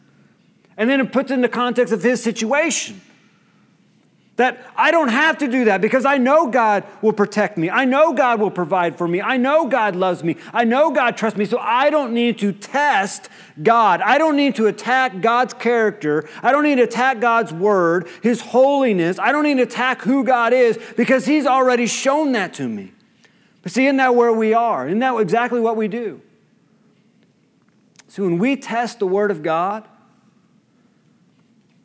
And 0.77 0.89
then 0.89 0.99
it 0.99 1.11
puts 1.11 1.31
in 1.31 1.41
the 1.41 1.49
context 1.49 1.91
of 1.91 2.03
his 2.03 2.21
situation. 2.21 3.01
That 4.37 4.65
I 4.75 4.89
don't 4.89 5.09
have 5.09 5.37
to 5.39 5.47
do 5.47 5.65
that 5.65 5.79
because 5.79 6.05
I 6.05 6.17
know 6.17 6.47
God 6.47 6.83
will 7.03 7.13
protect 7.13 7.55
me. 7.55 7.69
I 7.69 7.85
know 7.85 8.13
God 8.13 8.39
will 8.39 8.49
provide 8.49 8.97
for 8.97 9.07
me. 9.07 9.21
I 9.21 9.37
know 9.37 9.67
God 9.67 9.95
loves 9.95 10.23
me. 10.23 10.37
I 10.51 10.63
know 10.63 10.89
God 10.89 11.17
trusts 11.17 11.37
me. 11.37 11.45
So 11.45 11.59
I 11.59 11.91
don't 11.91 12.13
need 12.13 12.39
to 12.39 12.51
test 12.51 13.29
God. 13.61 14.01
I 14.01 14.17
don't 14.17 14.35
need 14.35 14.55
to 14.55 14.65
attack 14.65 15.21
God's 15.21 15.53
character. 15.53 16.27
I 16.41 16.51
don't 16.51 16.63
need 16.63 16.77
to 16.77 16.83
attack 16.83 17.19
God's 17.19 17.53
word, 17.53 18.07
His 18.23 18.41
holiness. 18.41 19.19
I 19.19 19.31
don't 19.31 19.43
need 19.43 19.57
to 19.57 19.63
attack 19.63 20.01
who 20.01 20.23
God 20.23 20.51
is 20.51 20.79
because 20.97 21.27
He's 21.27 21.45
already 21.45 21.85
shown 21.85 22.31
that 22.31 22.55
to 22.55 22.67
me. 22.67 22.91
But 23.61 23.71
see, 23.71 23.85
isn't 23.85 23.97
that 23.97 24.15
where 24.15 24.33
we 24.33 24.55
are? 24.55 24.87
Isn't 24.87 24.99
that 24.99 25.15
exactly 25.17 25.59
what 25.59 25.77
we 25.77 25.87
do? 25.87 26.21
So 28.07 28.23
when 28.23 28.39
we 28.39 28.55
test 28.55 28.97
the 28.97 29.07
word 29.07 29.29
of 29.29 29.43
God, 29.43 29.87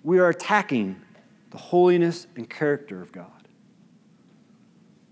we 0.03 0.19
are 0.19 0.31
attacking 0.31 1.03
the 1.51 1.59
holiness 1.59 2.27
and 2.37 2.49
character 2.49 3.01
of 3.01 3.13
God. 3.13 3.49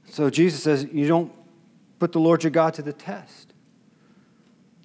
So 0.09 0.31
Jesus 0.31 0.62
says, 0.62 0.87
You 0.92 1.09
don't 1.09 1.33
put 1.99 2.12
the 2.12 2.20
Lord 2.20 2.44
your 2.44 2.51
God 2.51 2.75
to 2.75 2.83
the 2.83 2.92
test. 2.92 3.53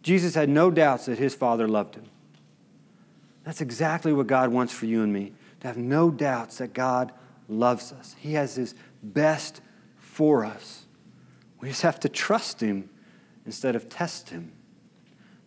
Jesus 0.02 0.36
had 0.36 0.50
no 0.50 0.72
doubts 0.72 1.06
that 1.06 1.20
his 1.20 1.36
Father 1.36 1.68
loved 1.68 1.96
him. 1.96 2.06
That's 3.44 3.62
exactly 3.62 4.14
what 4.14 4.28
God 4.28 4.52
wants 4.52 4.74
for 4.74 4.86
you 4.86 5.04
and 5.04 5.12
me 5.12 5.34
to 5.60 5.68
have 5.68 5.78
no 5.78 6.10
doubts 6.10 6.58
that 6.58 6.74
God 6.74 7.12
loves 7.48 7.92
us. 7.92 8.16
He 8.20 8.34
has 8.34 8.56
his 8.56 8.74
best 9.04 9.62
for 9.98 10.44
us. 10.44 10.86
We 11.60 11.70
just 11.70 11.84
have 11.84 12.00
to 12.02 12.10
trust 12.10 12.62
him 12.62 12.90
instead 13.46 13.76
of 13.76 13.90
test 13.90 14.30
him. 14.30 14.52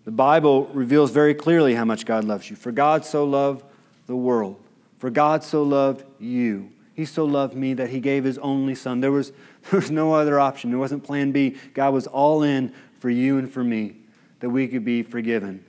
The 0.05 0.11
Bible 0.11 0.67
reveals 0.67 1.11
very 1.11 1.35
clearly 1.35 1.75
how 1.75 1.85
much 1.85 2.07
God 2.07 2.25
loves 2.25 2.51
you. 2.51 2.57
For 2.57 2.71
God 2.71 3.05
so 3.05 3.25
loved 3.25 3.64
the 4.07 4.17
world. 4.17 4.63
For 4.98 5.11
God 5.11 5.44
so 5.44 5.62
loved 5.62 6.04
you. 6.18 6.70
He 6.94 7.04
so 7.04 7.24
loved 7.24 7.54
me 7.54 7.74
that 7.74 7.90
he 7.90 8.00
gave 8.00 8.24
his 8.24 8.38
only 8.38 8.74
son. 8.74 9.00
There 9.00 9.12
was, 9.12 9.33
there 9.70 9.80
was 9.80 9.90
no 9.90 10.14
other 10.14 10.38
option. 10.38 10.70
There 10.70 10.78
wasn't 10.78 11.04
plan 11.04 11.33
B. 11.33 11.57
God 11.74 11.92
was 11.92 12.07
all 12.07 12.42
in 12.42 12.72
for 12.98 13.11
you 13.11 13.38
and 13.38 13.50
for 13.50 13.64
me. 13.64 13.96
that 14.40 14.50
we 14.50 14.68
could 14.68 14.85
be 14.85 15.02
forgiven 15.02 15.64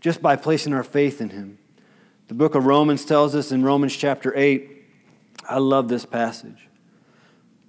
just 0.00 0.22
by 0.22 0.36
placing 0.36 0.72
our 0.72 0.82
faith 0.82 1.20
in 1.20 1.30
him. 1.30 1.58
The 2.28 2.34
book 2.34 2.54
of 2.54 2.64
Romans 2.64 3.04
tells 3.04 3.34
us 3.34 3.52
in 3.52 3.62
Romans 3.62 3.96
chapter 3.96 4.32
8, 4.36 4.70
I 5.48 5.58
love 5.58 5.88
this 5.88 6.06
passage. 6.06 6.68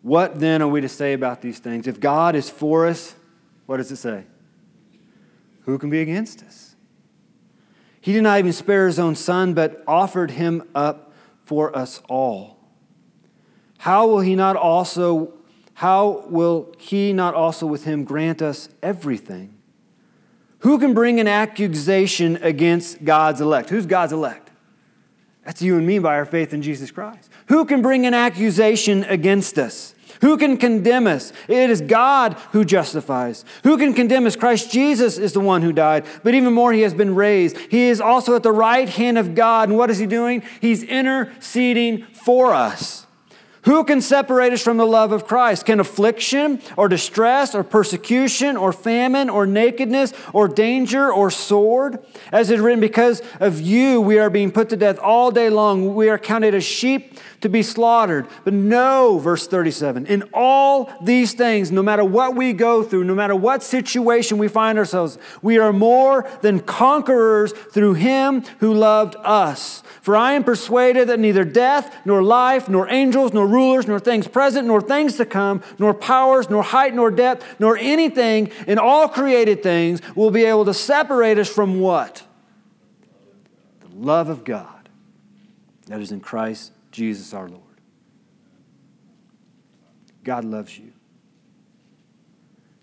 What 0.02 0.40
then 0.40 0.62
are 0.62 0.68
we 0.68 0.82
to 0.82 0.90
say 0.90 1.14
about 1.14 1.42
these 1.42 1.60
things? 1.60 1.88
If 1.88 2.00
God 2.00 2.36
is 2.36 2.50
for 2.50 2.88
us, 2.88 3.16
what 3.66 3.78
does 3.78 3.92
it 3.92 3.98
say? 3.98 4.26
Who 5.64 5.78
can 5.78 5.90
be 5.90 6.02
against 6.02 6.44
us? 6.44 6.71
He 8.02 8.14
did 8.14 8.24
not 8.24 8.40
even 8.40 8.52
spare 8.52 8.88
his 8.88 9.00
own 9.00 9.16
son, 9.16 9.54
but 9.54 9.84
offered 9.88 10.32
him 10.32 10.64
up 10.76 11.14
for 11.44 11.76
us 11.76 12.02
all. 12.10 12.58
How 13.78 14.08
will 14.08 14.20
he 14.20 14.36
not 14.36 14.56
also 14.56 15.34
how 15.82 16.26
will 16.30 16.72
he 16.78 17.12
not 17.12 17.34
also 17.34 17.66
with 17.66 17.86
him 17.86 18.04
grant 18.04 18.40
us 18.40 18.70
everything? 18.84 19.58
Who 20.60 20.78
can 20.78 20.94
bring 20.94 21.20
an 21.20 21.28
accusation 21.28 22.38
against 22.44 23.04
God's 23.04 23.42
elect? 23.42 23.72
Who's 23.72 23.88
God's 23.88 24.14
elect? 24.14 24.52
That's 25.44 25.60
you 25.60 25.78
and 25.78 25.88
me 25.88 25.98
by 25.98 26.18
our 26.18 26.26
faith 26.26 26.54
in 26.54 26.62
Jesus 26.62 26.92
Christ. 26.92 27.32
Who 27.48 27.66
can 27.66 27.82
bring 27.82 28.06
an 28.06 28.14
accusation 28.14 29.04
against 29.06 29.58
us? 29.58 29.96
Who 30.20 30.38
can 30.38 30.58
condemn 30.58 31.08
us? 31.08 31.32
It 31.48 31.70
is 31.70 31.82
God 31.82 32.34
who 32.52 32.66
justifies. 32.66 33.46
Who 33.64 33.78
can 33.78 33.94
condemn 33.94 34.26
us? 34.26 34.36
Christ 34.36 34.72
Jesus 34.72 35.18
is 35.18 35.34
the 35.34 35.40
one 35.40 35.62
who 35.62 35.72
died, 35.72 36.06
but 36.24 36.36
even 36.36 36.54
more, 36.54 36.74
he 36.74 36.82
has 36.82 36.94
been 36.94 37.16
raised. 37.16 37.58
He 37.58 37.90
is 37.90 38.02
also 38.02 38.36
at 38.36 38.44
the 38.44 38.52
right 38.52 38.90
hand 38.90 39.18
of 39.18 39.36
God. 39.36 39.70
And 39.70 39.78
what 39.78 39.90
is 39.90 39.98
he 39.98 40.06
doing? 40.06 40.44
He's 40.60 40.84
interceding 40.84 42.04
for 42.14 42.54
us. 42.54 43.08
Who 43.66 43.84
can 43.84 44.02
separate 44.02 44.54
us 44.54 44.64
from 44.64 44.78
the 44.78 44.88
love 44.88 45.12
of 45.12 45.28
Christ? 45.28 45.68
Can 45.68 45.80
affliction 45.80 46.62
or 46.78 46.88
distress 46.88 47.54
or 47.54 47.64
persecution 47.64 48.58
or 48.58 48.74
famine 48.74 49.30
or 49.30 49.46
nakedness 49.46 50.14
or 50.34 50.48
danger 50.48 51.12
or 51.12 51.30
sword? 51.30 52.04
As 52.32 52.50
it 52.50 52.56
is 52.56 52.60
written, 52.62 52.80
because 52.80 53.22
of 53.40 53.62
you 53.62 54.02
we 54.02 54.18
are 54.18 54.32
being 54.32 54.52
put 54.52 54.70
to 54.70 54.78
death 54.78 54.98
all 54.98 55.30
day 55.30 55.52
long. 55.52 55.94
We 55.94 56.10
are 56.10 56.18
counted 56.18 56.56
as 56.56 56.64
sheep 56.64 57.20
to 57.42 57.50
be 57.50 57.64
slaughtered. 57.64 58.28
But 58.44 58.54
no, 58.54 59.18
verse 59.18 59.48
37, 59.48 60.06
in 60.06 60.24
all 60.34 60.92
these 61.02 61.34
things, 61.34 61.72
no 61.72 61.84
matter 61.84 62.06
what 62.06 62.36
we 62.36 62.54
go 62.54 62.84
through, 62.84 63.04
no 63.04 63.16
matter 63.16 63.36
what 63.36 63.64
situation 63.64 64.38
we 64.38 64.48
find 64.48 64.78
ourselves, 64.78 65.18
we 65.42 65.58
are 65.58 65.74
more 65.74 66.30
than 66.42 66.60
conquerors 66.60 67.52
through 67.52 67.96
him 67.96 68.44
who 68.60 68.74
loved 68.74 69.16
us. 69.24 69.84
For 70.02 70.16
I 70.16 70.34
am 70.34 70.44
persuaded 70.44 71.10
that 71.10 71.20
neither 71.20 71.44
death, 71.44 71.96
nor 72.06 72.24
life, 72.24 72.70
nor 72.70 72.90
angels, 72.90 73.34
nor 73.34 73.48
rulers, 73.48 73.88
nor 73.88 74.00
things 74.00 74.28
present, 74.28 74.68
nor 74.68 74.82
things 74.82 75.18
to 75.18 75.26
come, 75.26 75.62
nor 75.78 75.94
powers, 75.94 76.50
nor 76.50 76.64
height, 76.64 76.94
nor 76.94 77.12
depth, 77.12 77.60
nor 77.60 77.78
anything 77.78 78.52
in 78.68 78.80
all 78.80 79.08
created 79.08 79.62
things 79.62 80.02
will 80.16 80.32
be 80.32 80.46
able 80.46 80.66
to 80.66 80.74
separate 80.74 81.38
us 81.38 81.50
from 81.50 81.80
what? 81.80 82.24
The 83.82 83.96
love 83.96 84.30
of 84.30 84.44
God 84.44 84.90
that 85.88 86.02
is 86.02 86.12
in 86.12 86.20
Christ 86.20 86.72
Jesus 86.92 87.34
our 87.34 87.48
Lord. 87.48 87.64
God 90.24 90.46
loves 90.46 90.78
you. 90.78 90.92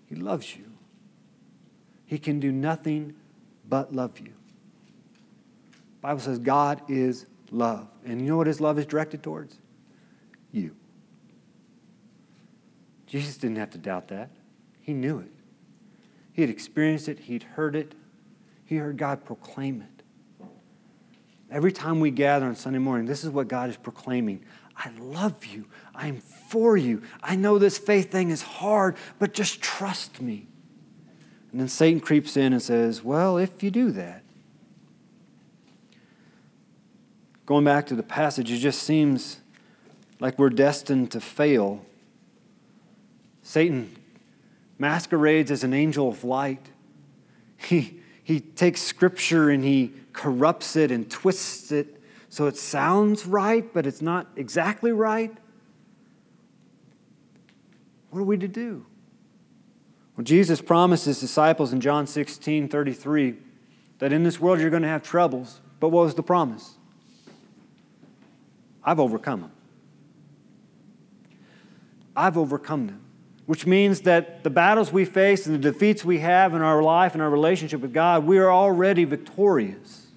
He 0.07 0.14
loves 0.14 0.57
you. 0.57 0.64
He 2.07 2.18
can 2.18 2.40
do 2.40 2.51
nothing 2.51 3.14
but 3.68 3.94
love 3.94 4.18
you. 4.18 4.33
Bible 6.01 6.21
says 6.21 6.38
God 6.38 6.83
is 6.88 7.27
love. 7.51 7.88
And 8.05 8.21
you 8.21 8.29
know 8.29 8.37
what 8.37 8.47
his 8.47 8.61
love 8.61 8.79
is 8.79 8.87
directed 8.87 9.23
towards? 9.23 9.59
You. 10.53 10.75
Jesus 13.07 13.37
didn't 13.37 13.57
have 13.57 13.71
to 13.71 13.79
doubt 13.79 14.09
that. 14.09 14.31
He 14.81 14.92
knew 14.92 15.18
it. 15.18 15.31
He 16.33 16.42
had 16.42 16.51
experienced 16.51 17.09
it, 17.09 17.18
he'd 17.18 17.42
heard 17.42 17.75
it, 17.75 17.94
he 18.64 18.77
heard 18.77 18.97
God 18.97 19.25
proclaim 19.25 19.83
it. 19.83 19.97
Every 21.50 21.72
time 21.72 22.00
we 22.00 22.11
gather 22.11 22.46
on 22.46 22.56
Sunday 22.56 22.78
morning, 22.78 23.06
this 23.06 23.24
is 23.24 23.30
what 23.30 23.48
God 23.48 23.70
is 23.70 23.76
proclaiming. 23.76 24.44
I 24.76 24.90
love 24.98 25.44
you. 25.46 25.66
I'm 25.94 26.20
for 26.20 26.76
you. 26.76 27.02
I 27.22 27.37
know 27.37 27.58
this 27.58 27.78
faith 27.78 28.12
thing 28.12 28.30
is 28.30 28.42
hard, 28.42 28.96
but 29.18 29.32
just 29.32 29.61
trust 29.61 30.20
me. 30.20 30.46
And 31.50 31.61
then 31.61 31.68
Satan 31.68 32.00
creeps 32.00 32.37
in 32.37 32.52
and 32.52 32.62
says, 32.62 33.02
Well, 33.02 33.38
if 33.38 33.62
you 33.62 33.70
do 33.70 33.90
that, 33.92 34.22
going 37.46 37.64
back 37.64 37.87
to 37.87 37.94
the 37.94 38.02
passage, 38.02 38.50
it 38.50 38.58
just 38.58 38.82
seems 38.82 39.40
like 40.20 40.38
we're 40.38 40.50
destined 40.50 41.11
to 41.12 41.20
fail. 41.20 41.84
Satan 43.42 43.96
masquerades 44.78 45.50
as 45.50 45.64
an 45.64 45.72
angel 45.72 46.08
of 46.08 46.22
light. 46.22 46.66
He, 47.56 48.00
he 48.22 48.40
takes 48.40 48.82
scripture 48.82 49.48
and 49.48 49.64
he 49.64 49.94
corrupts 50.18 50.76
it 50.76 50.90
and 50.90 51.11
twists 51.11 51.72
it 51.72 51.98
so 52.31 52.46
it 52.46 52.57
sounds 52.57 53.26
right, 53.26 53.72
but 53.72 53.87
it's 53.87 54.02
not 54.02 54.26
exactly 54.37 54.92
right. 54.92 55.35
What 58.11 58.20
are 58.20 58.24
we 58.24 58.37
to 58.38 58.48
do? 58.48 58.85
Well, 60.16 60.24
Jesus 60.24 60.61
promised 60.61 61.07
his 61.07 61.20
disciples 61.20 61.72
in 61.72 61.81
John 61.81 62.07
16 62.07 62.68
33 62.68 63.37
that 63.98 64.12
in 64.12 64.24
this 64.24 64.38
world 64.38 64.61
you're 64.61 64.70
going 64.70 64.83
to 64.83 64.88
have 64.88 65.02
troubles. 65.02 65.61
But 65.81 65.88
what 65.88 66.04
was 66.04 66.14
the 66.14 66.22
promise? 66.22 66.74
I've 68.85 69.00
overcome 69.00 69.42
them. 69.42 69.52
I've 72.16 72.37
overcome 72.37 72.88
them, 72.88 73.00
which 73.46 73.64
means 73.64 74.00
that 74.00 74.42
the 74.42 74.50
battles 74.50 74.92
we 74.92 75.04
face 75.04 75.46
and 75.46 75.54
the 75.54 75.72
defeats 75.72 76.04
we 76.04 76.18
have 76.18 76.52
in 76.52 76.62
our 76.62 76.83
life 76.83 77.14
and 77.14 77.22
our 77.22 77.31
relationship 77.31 77.81
with 77.81 77.92
God, 77.92 78.26
we 78.26 78.38
are 78.38 78.50
already 78.50 79.04
victorious. 79.04 80.08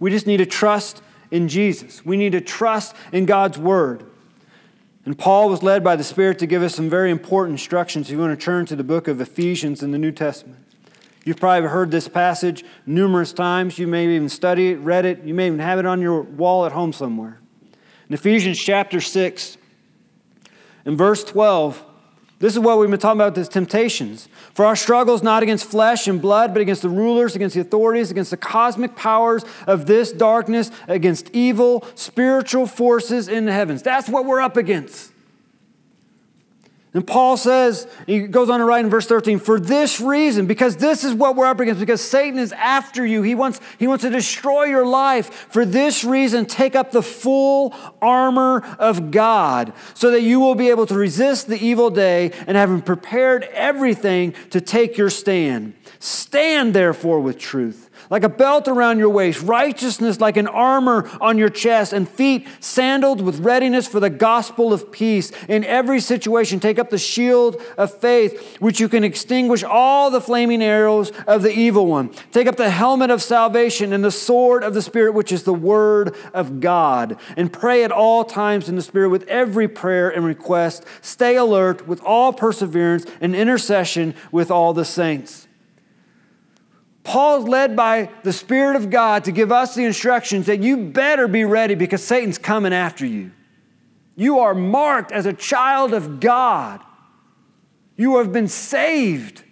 We 0.00 0.10
just 0.10 0.26
need 0.26 0.38
to 0.38 0.46
trust 0.46 1.02
in 1.30 1.46
Jesus. 1.46 2.04
We 2.04 2.16
need 2.16 2.32
to 2.32 2.40
trust 2.40 2.96
in 3.12 3.26
God's 3.26 3.58
Word. 3.58 4.04
And 5.04 5.16
Paul 5.16 5.48
was 5.48 5.62
led 5.62 5.84
by 5.84 5.96
the 5.96 6.04
Spirit 6.04 6.38
to 6.40 6.46
give 6.46 6.62
us 6.62 6.74
some 6.74 6.90
very 6.90 7.10
important 7.10 7.54
instructions. 7.54 8.08
If 8.08 8.12
you 8.12 8.18
want 8.18 8.38
to 8.38 8.44
turn 8.44 8.66
to 8.66 8.76
the 8.76 8.84
book 8.84 9.06
of 9.06 9.20
Ephesians 9.20 9.82
in 9.82 9.92
the 9.92 9.98
New 9.98 10.12
Testament. 10.12 10.58
You've 11.24 11.38
probably 11.38 11.68
heard 11.68 11.90
this 11.90 12.08
passage 12.08 12.64
numerous 12.86 13.32
times. 13.32 13.78
You 13.78 13.86
may 13.86 14.14
even 14.14 14.28
study 14.28 14.70
it, 14.70 14.76
read 14.78 15.04
it. 15.04 15.22
You 15.22 15.34
may 15.34 15.46
even 15.46 15.58
have 15.58 15.78
it 15.78 15.86
on 15.86 16.00
your 16.00 16.22
wall 16.22 16.64
at 16.64 16.72
home 16.72 16.92
somewhere. 16.92 17.40
In 18.08 18.14
Ephesians 18.14 18.58
chapter 18.58 19.00
6, 19.00 19.58
in 20.86 20.96
verse 20.96 21.22
12, 21.24 21.84
this 22.40 22.54
is 22.54 22.58
what 22.58 22.78
we've 22.78 22.90
been 22.90 22.98
talking 22.98 23.20
about, 23.20 23.34
these 23.34 23.50
temptations. 23.50 24.26
For 24.54 24.64
our 24.64 24.74
struggle 24.74 25.14
is 25.14 25.22
not 25.22 25.42
against 25.42 25.66
flesh 25.66 26.08
and 26.08 26.20
blood, 26.22 26.54
but 26.54 26.62
against 26.62 26.80
the 26.80 26.88
rulers, 26.88 27.36
against 27.36 27.54
the 27.54 27.60
authorities, 27.60 28.10
against 28.10 28.30
the 28.30 28.38
cosmic 28.38 28.96
powers 28.96 29.44
of 29.66 29.84
this 29.84 30.10
darkness, 30.10 30.70
against 30.88 31.28
evil 31.34 31.86
spiritual 31.94 32.66
forces 32.66 33.28
in 33.28 33.44
the 33.44 33.52
heavens. 33.52 33.82
That's 33.82 34.08
what 34.08 34.24
we're 34.24 34.40
up 34.40 34.56
against. 34.56 35.12
And 36.92 37.06
Paul 37.06 37.36
says, 37.36 37.86
he 38.06 38.26
goes 38.26 38.50
on 38.50 38.58
to 38.58 38.64
write 38.64 38.84
in 38.84 38.90
verse 38.90 39.06
13, 39.06 39.38
for 39.38 39.60
this 39.60 40.00
reason, 40.00 40.46
because 40.46 40.76
this 40.76 41.04
is 41.04 41.14
what 41.14 41.36
we're 41.36 41.46
up 41.46 41.60
against, 41.60 41.78
because 41.78 42.00
Satan 42.00 42.38
is 42.38 42.52
after 42.52 43.06
you. 43.06 43.22
He 43.22 43.36
wants, 43.36 43.60
he 43.78 43.86
wants 43.86 44.02
to 44.02 44.10
destroy 44.10 44.64
your 44.64 44.84
life. 44.84 45.32
For 45.50 45.64
this 45.64 46.02
reason, 46.02 46.46
take 46.46 46.74
up 46.74 46.90
the 46.90 47.02
full 47.02 47.74
armor 48.02 48.62
of 48.80 49.12
God, 49.12 49.72
so 49.94 50.10
that 50.10 50.22
you 50.22 50.40
will 50.40 50.56
be 50.56 50.70
able 50.70 50.86
to 50.86 50.96
resist 50.96 51.46
the 51.46 51.64
evil 51.64 51.90
day 51.90 52.32
and 52.48 52.56
having 52.56 52.82
prepared 52.82 53.44
everything 53.52 54.34
to 54.50 54.60
take 54.60 54.98
your 54.98 55.10
stand. 55.10 55.74
Stand 56.00 56.74
therefore 56.74 57.20
with 57.20 57.38
truth 57.38 57.89
like 58.10 58.24
a 58.24 58.28
belt 58.28 58.66
around 58.66 58.98
your 58.98 59.08
waist, 59.08 59.40
righteousness 59.42 60.20
like 60.20 60.36
an 60.36 60.48
armor 60.48 61.08
on 61.20 61.38
your 61.38 61.48
chest, 61.48 61.92
and 61.92 62.08
feet 62.08 62.46
sandaled 62.58 63.20
with 63.20 63.38
readiness 63.38 63.86
for 63.86 64.00
the 64.00 64.10
gospel 64.10 64.72
of 64.72 64.90
peace. 64.90 65.30
In 65.48 65.64
every 65.64 66.00
situation, 66.00 66.58
take 66.58 66.78
up 66.78 66.90
the 66.90 66.98
shield 66.98 67.62
of 67.78 67.96
faith, 68.00 68.56
which 68.58 68.80
you 68.80 68.88
can 68.88 69.04
extinguish 69.04 69.62
all 69.62 70.10
the 70.10 70.20
flaming 70.20 70.62
arrows 70.62 71.12
of 71.28 71.42
the 71.42 71.52
evil 71.52 71.86
one. 71.86 72.10
Take 72.32 72.48
up 72.48 72.56
the 72.56 72.70
helmet 72.70 73.10
of 73.10 73.22
salvation 73.22 73.92
and 73.92 74.04
the 74.04 74.10
sword 74.10 74.64
of 74.64 74.74
the 74.74 74.82
Spirit, 74.82 75.14
which 75.14 75.30
is 75.30 75.44
the 75.44 75.54
word 75.54 76.16
of 76.34 76.60
God. 76.60 77.16
And 77.36 77.52
pray 77.52 77.84
at 77.84 77.92
all 77.92 78.24
times 78.24 78.68
in 78.68 78.74
the 78.74 78.82
Spirit 78.82 79.10
with 79.10 79.26
every 79.28 79.68
prayer 79.68 80.10
and 80.10 80.24
request. 80.24 80.84
Stay 81.00 81.36
alert 81.36 81.86
with 81.86 82.02
all 82.02 82.32
perseverance 82.32 83.06
and 83.20 83.36
intercession 83.36 84.14
with 84.32 84.50
all 84.50 84.74
the 84.74 84.84
saints. 84.84 85.46
Paul's 87.10 87.48
led 87.48 87.74
by 87.74 88.08
the 88.22 88.32
Spirit 88.32 88.76
of 88.76 88.88
God 88.88 89.24
to 89.24 89.32
give 89.32 89.50
us 89.50 89.74
the 89.74 89.84
instructions 89.84 90.46
that 90.46 90.62
you 90.62 90.76
better 90.76 91.26
be 91.26 91.44
ready 91.44 91.74
because 91.74 92.04
Satan's 92.04 92.38
coming 92.38 92.72
after 92.72 93.04
you. 93.04 93.32
You 94.14 94.38
are 94.38 94.54
marked 94.54 95.10
as 95.10 95.26
a 95.26 95.32
child 95.32 95.92
of 95.92 96.20
God. 96.20 96.80
You 97.96 98.18
have 98.18 98.32
been 98.32 98.46
saved. 98.46 99.42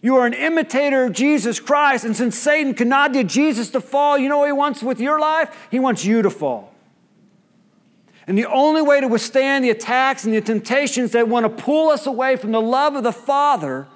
You 0.00 0.16
are 0.16 0.26
an 0.26 0.32
imitator 0.32 1.04
of 1.04 1.12
Jesus 1.12 1.60
Christ. 1.60 2.06
And 2.06 2.16
since 2.16 2.38
Satan 2.38 2.72
cannot 2.72 3.12
get 3.12 3.26
Jesus 3.26 3.68
to 3.72 3.82
fall, 3.82 4.16
you 4.16 4.30
know 4.30 4.38
what 4.38 4.46
he 4.46 4.52
wants 4.52 4.82
with 4.82 5.00
your 5.00 5.20
life? 5.20 5.54
He 5.70 5.78
wants 5.78 6.06
you 6.06 6.22
to 6.22 6.30
fall. 6.30 6.72
And 8.26 8.38
the 8.38 8.46
only 8.46 8.80
way 8.80 9.02
to 9.02 9.06
withstand 9.06 9.66
the 9.66 9.70
attacks 9.70 10.24
and 10.24 10.32
the 10.32 10.40
temptations 10.40 11.12
that 11.12 11.28
want 11.28 11.44
to 11.44 11.62
pull 11.62 11.90
us 11.90 12.06
away 12.06 12.36
from 12.36 12.52
the 12.52 12.60
love 12.62 12.94
of 12.94 13.02
the 13.02 13.12
Father 13.12 13.86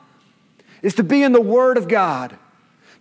is 0.83 0.95
to 0.97 1.03
be 1.03 1.23
in 1.23 1.33
the 1.33 1.41
Word 1.41 1.79
of 1.79 1.89
God 1.89 2.39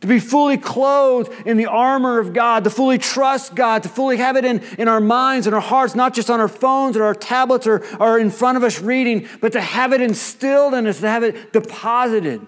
to 0.03 0.07
be 0.07 0.19
fully 0.19 0.57
clothed 0.57 1.31
in 1.47 1.55
the 1.55 1.65
armor 1.65 2.19
of 2.19 2.33
God, 2.33 2.65
to 2.65 2.69
fully 2.69 2.97
trust 2.97 3.55
God, 3.55 3.83
to 3.83 3.89
fully 3.89 4.17
have 4.17 4.35
it 4.35 4.43
in, 4.43 4.59
in 4.77 4.89
our 4.89 4.99
minds 4.99 5.47
and 5.47 5.55
our 5.55 5.61
hearts, 5.61 5.95
not 5.95 6.13
just 6.13 6.29
on 6.29 6.41
our 6.41 6.49
phones 6.49 6.97
or 6.97 7.05
our 7.05 7.15
tablets 7.15 7.65
or, 7.65 7.85
or 8.01 8.19
in 8.19 8.29
front 8.29 8.57
of 8.57 8.65
us 8.65 8.81
reading, 8.81 9.29
but 9.39 9.53
to 9.53 9.61
have 9.61 9.93
it 9.93 10.01
instilled 10.01 10.73
in 10.73 10.87
us, 10.87 10.99
to 10.99 11.07
have 11.07 11.23
it 11.23 11.53
deposited. 11.53 12.45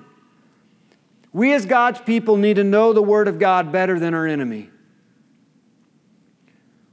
We 1.32 1.54
as 1.54 1.66
God's 1.66 2.02
people 2.02 2.36
need 2.36 2.58
to 2.58 2.64
know 2.66 2.92
the 2.92 3.02
Word 3.02 3.30
of 3.30 3.40
God 3.40 3.72
better 3.72 3.98
than 3.98 4.14
our 4.14 4.28
enemy. 4.28 4.70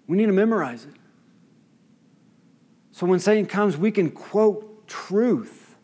We 0.06 0.16
need 0.16 0.26
to 0.26 0.32
memorize 0.32 0.84
it. 0.84 0.94
So 2.92 3.04
when 3.04 3.18
Satan 3.18 3.46
comes, 3.46 3.76
we 3.76 3.90
can 3.90 4.12
quote 4.12 4.86
truth. 4.86 5.74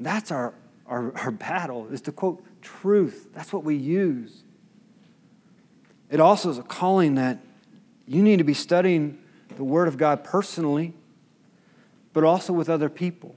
That's 0.00 0.32
our, 0.32 0.54
our, 0.88 1.16
our 1.16 1.30
battle, 1.30 1.86
is 1.92 2.00
to 2.00 2.10
quote 2.10 2.44
truth. 2.80 3.28
That's 3.34 3.52
what 3.52 3.64
we 3.64 3.76
use. 3.76 4.42
It 6.10 6.20
also 6.20 6.50
is 6.50 6.58
a 6.58 6.62
calling 6.62 7.14
that 7.16 7.38
you 8.06 8.22
need 8.22 8.38
to 8.38 8.44
be 8.44 8.54
studying 8.54 9.18
the 9.56 9.64
Word 9.64 9.88
of 9.88 9.96
God 9.96 10.24
personally, 10.24 10.94
but 12.12 12.24
also 12.24 12.52
with 12.52 12.68
other 12.68 12.88
people. 12.88 13.34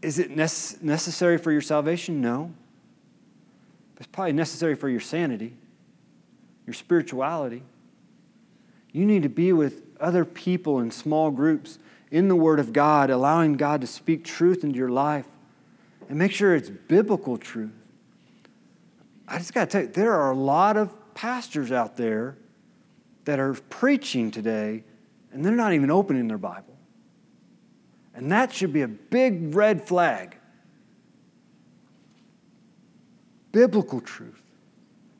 Is 0.00 0.18
it 0.18 0.30
necessary 0.30 1.38
for 1.38 1.52
your 1.52 1.60
salvation? 1.60 2.20
No. 2.20 2.52
It's 3.98 4.06
probably 4.06 4.32
necessary 4.32 4.74
for 4.74 4.88
your 4.88 5.00
sanity, 5.00 5.54
your 6.66 6.74
spirituality. 6.74 7.62
You 8.92 9.06
need 9.06 9.22
to 9.22 9.28
be 9.28 9.52
with 9.52 9.82
other 10.00 10.24
people 10.24 10.80
in 10.80 10.90
small 10.90 11.30
groups 11.30 11.78
in 12.10 12.28
the 12.28 12.36
Word 12.36 12.58
of 12.58 12.72
God, 12.72 13.10
allowing 13.10 13.54
God 13.54 13.80
to 13.82 13.86
speak 13.86 14.24
truth 14.24 14.64
into 14.64 14.76
your 14.76 14.88
life 14.88 15.26
and 16.12 16.18
make 16.18 16.30
sure 16.30 16.54
it's 16.54 16.68
biblical 16.68 17.38
truth. 17.38 17.70
I 19.26 19.38
just 19.38 19.54
got 19.54 19.70
to 19.70 19.72
tell 19.72 19.80
you, 19.80 19.88
there 19.88 20.12
are 20.12 20.30
a 20.30 20.36
lot 20.36 20.76
of 20.76 20.94
pastors 21.14 21.72
out 21.72 21.96
there 21.96 22.36
that 23.24 23.40
are 23.40 23.54
preaching 23.70 24.30
today 24.30 24.84
and 25.32 25.42
they're 25.42 25.56
not 25.56 25.72
even 25.72 25.90
opening 25.90 26.28
their 26.28 26.36
Bible. 26.36 26.76
And 28.14 28.30
that 28.30 28.52
should 28.52 28.74
be 28.74 28.82
a 28.82 28.88
big 28.88 29.54
red 29.54 29.88
flag. 29.88 30.36
Biblical 33.52 34.02
truth. 34.02 34.42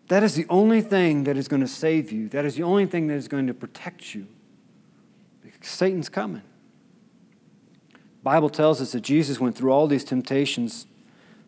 That 0.09 0.23
is 0.23 0.35
the 0.35 0.45
only 0.51 0.83
thing 0.83 1.25
that 1.25 1.39
is 1.39 1.49
going 1.49 1.63
to 1.63 1.69
save 1.69 2.13
you. 2.13 2.29
That 2.29 2.45
is 2.45 2.57
the 2.57 2.65
only 2.65 2.85
thing 2.85 3.07
that 3.07 3.15
is 3.15 3.29
going 3.29 3.47
to 3.47 3.55
protect 3.55 4.15
you. 4.15 4.27
Because 5.41 5.71
Satan's 5.71 6.11
coming. 6.11 6.43
Bible 8.23 8.51
tells 8.51 8.81
us 8.81 8.93
that 8.93 9.01
Jesus 9.01 9.41
went 9.41 9.57
through 9.57 9.73
all 9.73 9.87
these 9.87 10.05
temptations 10.05 10.87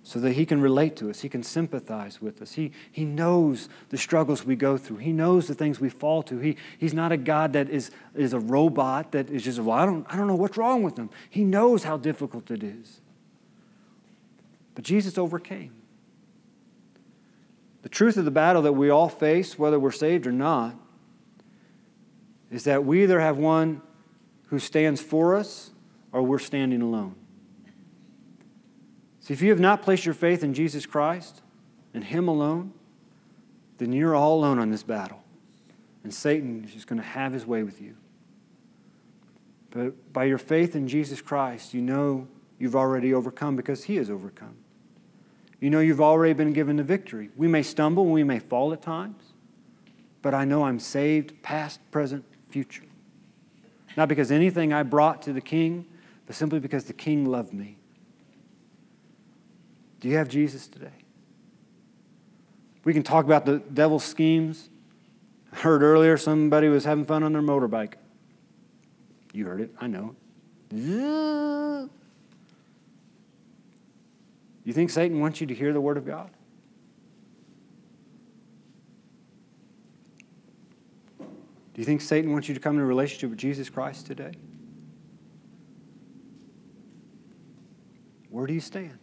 so 0.02 0.18
that 0.20 0.32
he 0.32 0.44
can 0.44 0.60
relate 0.60 0.96
to 0.96 1.08
us. 1.08 1.20
He 1.20 1.30
can 1.30 1.42
sympathize 1.42 2.20
with 2.20 2.42
us. 2.42 2.52
He, 2.52 2.72
he 2.92 3.04
knows 3.04 3.70
the 3.88 3.96
struggles 3.96 4.44
we 4.44 4.54
go 4.54 4.76
through. 4.76 4.98
He 4.98 5.12
knows 5.12 5.46
the 5.46 5.54
things 5.54 5.80
we 5.80 5.88
fall 5.88 6.22
to. 6.24 6.38
He, 6.38 6.56
he's 6.78 6.92
not 6.92 7.10
a 7.10 7.16
God 7.16 7.54
that 7.54 7.70
is, 7.70 7.90
is 8.14 8.34
a 8.34 8.38
robot 8.38 9.12
that 9.12 9.30
is 9.30 9.42
just, 9.42 9.58
well, 9.60 9.78
I 9.78 9.86
don't, 9.86 10.06
I 10.12 10.16
don't 10.16 10.26
know 10.26 10.34
what's 10.34 10.58
wrong 10.58 10.82
with 10.82 10.98
him. 10.98 11.08
He 11.30 11.42
knows 11.42 11.84
how 11.84 11.96
difficult 11.96 12.50
it 12.50 12.62
is. 12.62 13.00
But 14.74 14.84
Jesus 14.84 15.16
overcame. 15.16 15.72
The 17.80 17.88
truth 17.88 18.16
of 18.16 18.24
the 18.24 18.30
battle 18.30 18.62
that 18.62 18.72
we 18.72 18.90
all 18.90 19.08
face, 19.08 19.58
whether 19.58 19.78
we're 19.78 19.92
saved 19.92 20.26
or 20.26 20.32
not, 20.32 20.74
is 22.50 22.64
that 22.64 22.84
we 22.84 23.02
either 23.02 23.20
have 23.20 23.38
one 23.38 23.80
who 24.48 24.58
stands 24.58 25.00
for 25.00 25.34
us 25.34 25.70
or 26.14 26.22
we're 26.22 26.38
standing 26.38 26.80
alone. 26.80 27.16
See, 29.18 29.34
if 29.34 29.42
you 29.42 29.50
have 29.50 29.60
not 29.60 29.82
placed 29.82 30.06
your 30.06 30.14
faith 30.14 30.44
in 30.44 30.54
Jesus 30.54 30.86
Christ 30.86 31.42
and 31.92 32.04
Him 32.04 32.28
alone, 32.28 32.72
then 33.78 33.92
you're 33.92 34.14
all 34.14 34.38
alone 34.38 34.60
on 34.60 34.70
this 34.70 34.84
battle. 34.84 35.22
And 36.04 36.14
Satan 36.14 36.64
is 36.64 36.72
just 36.72 36.86
going 36.86 37.00
to 37.00 37.06
have 37.06 37.32
his 37.32 37.44
way 37.44 37.64
with 37.64 37.80
you. 37.80 37.96
But 39.70 40.12
by 40.12 40.24
your 40.24 40.38
faith 40.38 40.76
in 40.76 40.86
Jesus 40.86 41.20
Christ, 41.20 41.74
you 41.74 41.82
know 41.82 42.28
you've 42.60 42.76
already 42.76 43.12
overcome 43.12 43.56
because 43.56 43.84
He 43.84 43.96
has 43.96 44.08
overcome. 44.08 44.54
You 45.58 45.70
know 45.70 45.80
you've 45.80 46.00
already 46.00 46.34
been 46.34 46.52
given 46.52 46.76
the 46.76 46.84
victory. 46.84 47.30
We 47.36 47.48
may 47.48 47.64
stumble, 47.64 48.06
we 48.06 48.22
may 48.22 48.38
fall 48.38 48.72
at 48.72 48.82
times, 48.82 49.32
but 50.22 50.32
I 50.32 50.44
know 50.44 50.62
I'm 50.62 50.78
saved, 50.78 51.42
past, 51.42 51.80
present, 51.90 52.24
future. 52.50 52.84
Not 53.96 54.08
because 54.08 54.30
anything 54.30 54.72
I 54.72 54.84
brought 54.84 55.22
to 55.22 55.32
the 55.32 55.40
king 55.40 55.86
but 56.26 56.34
simply 56.34 56.58
because 56.60 56.84
the 56.84 56.92
King 56.92 57.26
loved 57.26 57.52
me. 57.52 57.78
Do 60.00 60.08
you 60.08 60.16
have 60.16 60.28
Jesus 60.28 60.66
today? 60.68 60.92
We 62.84 62.92
can 62.92 63.02
talk 63.02 63.24
about 63.24 63.46
the 63.46 63.58
devil's 63.58 64.04
schemes. 64.04 64.68
I 65.52 65.56
heard 65.56 65.82
earlier 65.82 66.16
somebody 66.16 66.68
was 66.68 66.84
having 66.84 67.04
fun 67.04 67.22
on 67.22 67.32
their 67.32 67.42
motorbike. 67.42 67.94
You 69.32 69.46
heard 69.46 69.60
it, 69.62 69.74
I 69.80 69.86
know. 69.86 70.14
You 70.70 71.88
think 74.72 74.90
Satan 74.90 75.20
wants 75.20 75.40
you 75.40 75.46
to 75.46 75.54
hear 75.54 75.72
the 75.72 75.80
Word 75.80 75.96
of 75.96 76.06
God? 76.06 76.30
Do 81.18 81.80
you 81.80 81.84
think 81.84 82.00
Satan 82.00 82.30
wants 82.32 82.48
you 82.48 82.54
to 82.54 82.60
come 82.60 82.76
in 82.76 82.82
a 82.82 82.86
relationship 82.86 83.30
with 83.30 83.38
Jesus 83.38 83.68
Christ 83.68 84.06
today? 84.06 84.32
Where 88.34 88.48
do 88.48 88.52
you 88.52 88.58
stand? 88.58 88.98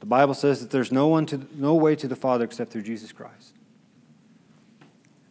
The 0.00 0.06
Bible 0.06 0.34
says 0.34 0.60
that 0.60 0.68
there's 0.68 0.92
no, 0.92 1.08
one 1.08 1.24
to, 1.24 1.40
no 1.54 1.74
way 1.74 1.96
to 1.96 2.06
the 2.06 2.14
Father 2.14 2.44
except 2.44 2.70
through 2.70 2.82
Jesus 2.82 3.10
Christ. 3.10 3.54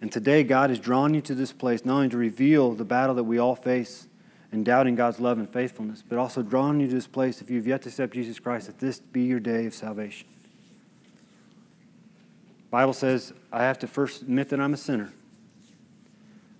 And 0.01 0.11
today, 0.11 0.43
God 0.43 0.71
has 0.71 0.79
drawn 0.79 1.13
you 1.13 1.21
to 1.21 1.35
this 1.35 1.51
place 1.53 1.85
not 1.85 1.97
only 1.97 2.09
to 2.09 2.17
reveal 2.17 2.71
the 2.71 2.83
battle 2.83 3.13
that 3.13 3.25
we 3.25 3.37
all 3.37 3.55
face 3.55 4.07
in 4.51 4.63
doubting 4.63 4.95
God's 4.95 5.19
love 5.19 5.37
and 5.37 5.47
faithfulness, 5.47 6.01
but 6.01 6.17
also 6.17 6.41
drawn 6.41 6.79
you 6.79 6.87
to 6.87 6.95
this 6.95 7.05
place, 7.05 7.39
if 7.39 7.51
you've 7.51 7.67
yet 7.67 7.83
to 7.83 7.89
accept 7.89 8.15
Jesus 8.15 8.39
Christ, 8.39 8.65
that 8.65 8.79
this 8.79 8.99
be 8.99 9.21
your 9.21 9.39
day 9.39 9.67
of 9.67 9.75
salvation. 9.75 10.27
The 12.65 12.71
Bible 12.71 12.93
says, 12.93 13.31
I 13.51 13.61
have 13.61 13.77
to 13.77 13.87
first 13.87 14.23
admit 14.23 14.49
that 14.49 14.59
I'm 14.59 14.73
a 14.73 14.77
sinner. 14.77 15.13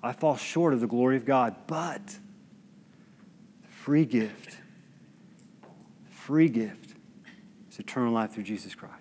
I 0.04 0.14
fall 0.14 0.38
short 0.38 0.76
of 0.76 0.82
the 0.82 0.88
glory 0.88 1.18
of 1.18 1.26
God, 1.26 1.56
but 1.66 2.20
free 3.72 4.06
gift 4.06 4.59
free 6.30 6.48
gift 6.48 6.94
is 7.72 7.80
eternal 7.80 8.14
life 8.14 8.32
through 8.32 8.44
Jesus 8.44 8.76
Christ. 8.76 8.94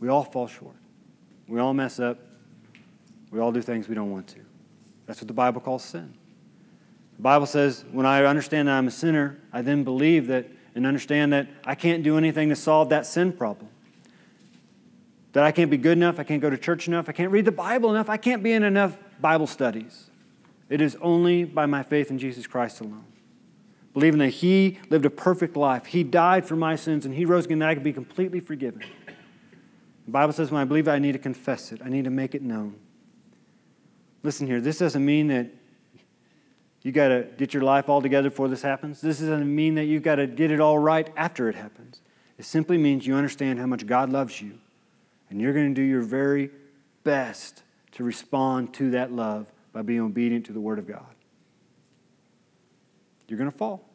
We 0.00 0.08
all 0.08 0.24
fall 0.24 0.46
short. 0.46 0.76
We 1.46 1.60
all 1.60 1.74
mess 1.74 2.00
up. 2.00 2.18
We 3.30 3.40
all 3.40 3.52
do 3.52 3.60
things 3.60 3.86
we 3.86 3.94
don't 3.94 4.10
want 4.10 4.26
to. 4.28 4.38
That's 5.04 5.20
what 5.20 5.28
the 5.28 5.34
Bible 5.34 5.60
calls 5.60 5.84
sin. 5.84 6.14
The 7.16 7.22
Bible 7.22 7.44
says, 7.44 7.84
when 7.92 8.06
I 8.06 8.24
understand 8.24 8.68
that 8.68 8.78
I'm 8.78 8.88
a 8.88 8.90
sinner, 8.90 9.38
I 9.52 9.60
then 9.60 9.84
believe 9.84 10.28
that 10.28 10.46
and 10.74 10.86
understand 10.86 11.34
that 11.34 11.46
I 11.66 11.74
can't 11.74 12.02
do 12.02 12.16
anything 12.16 12.48
to 12.48 12.56
solve 12.56 12.88
that 12.88 13.04
sin 13.04 13.30
problem. 13.30 13.68
That 15.34 15.44
I 15.44 15.52
can't 15.52 15.70
be 15.70 15.76
good 15.76 15.98
enough, 15.98 16.18
I 16.18 16.24
can't 16.24 16.40
go 16.40 16.48
to 16.48 16.56
church 16.56 16.88
enough, 16.88 17.06
I 17.06 17.12
can't 17.12 17.32
read 17.32 17.44
the 17.44 17.52
Bible 17.52 17.90
enough, 17.90 18.08
I 18.08 18.16
can't 18.16 18.42
be 18.42 18.52
in 18.52 18.62
enough 18.62 18.96
Bible 19.20 19.46
studies. 19.46 20.08
It 20.70 20.80
is 20.80 20.96
only 21.02 21.44
by 21.44 21.66
my 21.66 21.82
faith 21.82 22.10
in 22.10 22.18
Jesus 22.18 22.46
Christ 22.46 22.80
alone 22.80 23.09
believing 23.92 24.18
that 24.20 24.28
He 24.28 24.78
lived 24.88 25.04
a 25.04 25.10
perfect 25.10 25.56
life. 25.56 25.86
He 25.86 26.02
died 26.02 26.46
for 26.46 26.56
my 26.56 26.76
sins 26.76 27.04
and 27.04 27.14
He 27.14 27.24
rose 27.24 27.44
again 27.44 27.58
that 27.60 27.68
I 27.68 27.74
could 27.74 27.84
be 27.84 27.92
completely 27.92 28.40
forgiven. 28.40 28.82
The 30.06 30.12
Bible 30.12 30.32
says 30.32 30.50
when 30.50 30.60
I 30.60 30.64
believe 30.64 30.88
it, 30.88 30.92
I 30.92 30.98
need 30.98 31.12
to 31.12 31.18
confess 31.18 31.72
it, 31.72 31.80
I 31.84 31.88
need 31.88 32.04
to 32.04 32.10
make 32.10 32.34
it 32.34 32.42
known. 32.42 32.76
Listen 34.22 34.46
here, 34.46 34.60
this 34.60 34.78
doesn't 34.78 35.04
mean 35.04 35.28
that 35.28 35.50
you 36.82 36.92
got 36.92 37.08
to 37.08 37.26
get 37.36 37.52
your 37.52 37.62
life 37.62 37.88
all 37.88 38.00
together 38.00 38.30
before 38.30 38.48
this 38.48 38.62
happens. 38.62 39.00
This 39.00 39.18
doesn't 39.18 39.54
mean 39.54 39.74
that 39.74 39.84
you've 39.84 40.02
got 40.02 40.16
to 40.16 40.26
get 40.26 40.50
it 40.50 40.60
all 40.60 40.78
right 40.78 41.10
after 41.16 41.48
it 41.48 41.54
happens. 41.54 42.00
It 42.38 42.44
simply 42.44 42.78
means 42.78 43.06
you 43.06 43.14
understand 43.14 43.58
how 43.58 43.66
much 43.66 43.86
God 43.86 44.10
loves 44.10 44.40
you, 44.40 44.58
and 45.28 45.40
you're 45.40 45.52
going 45.52 45.68
to 45.68 45.74
do 45.74 45.86
your 45.86 46.00
very 46.00 46.50
best 47.04 47.62
to 47.92 48.04
respond 48.04 48.72
to 48.74 48.90
that 48.92 49.12
love 49.12 49.52
by 49.72 49.82
being 49.82 50.00
obedient 50.00 50.46
to 50.46 50.52
the 50.52 50.60
Word 50.60 50.78
of 50.78 50.88
God 50.88 51.14
you're 53.30 53.38
going 53.38 53.50
to 53.50 53.56
fall. 53.56 53.88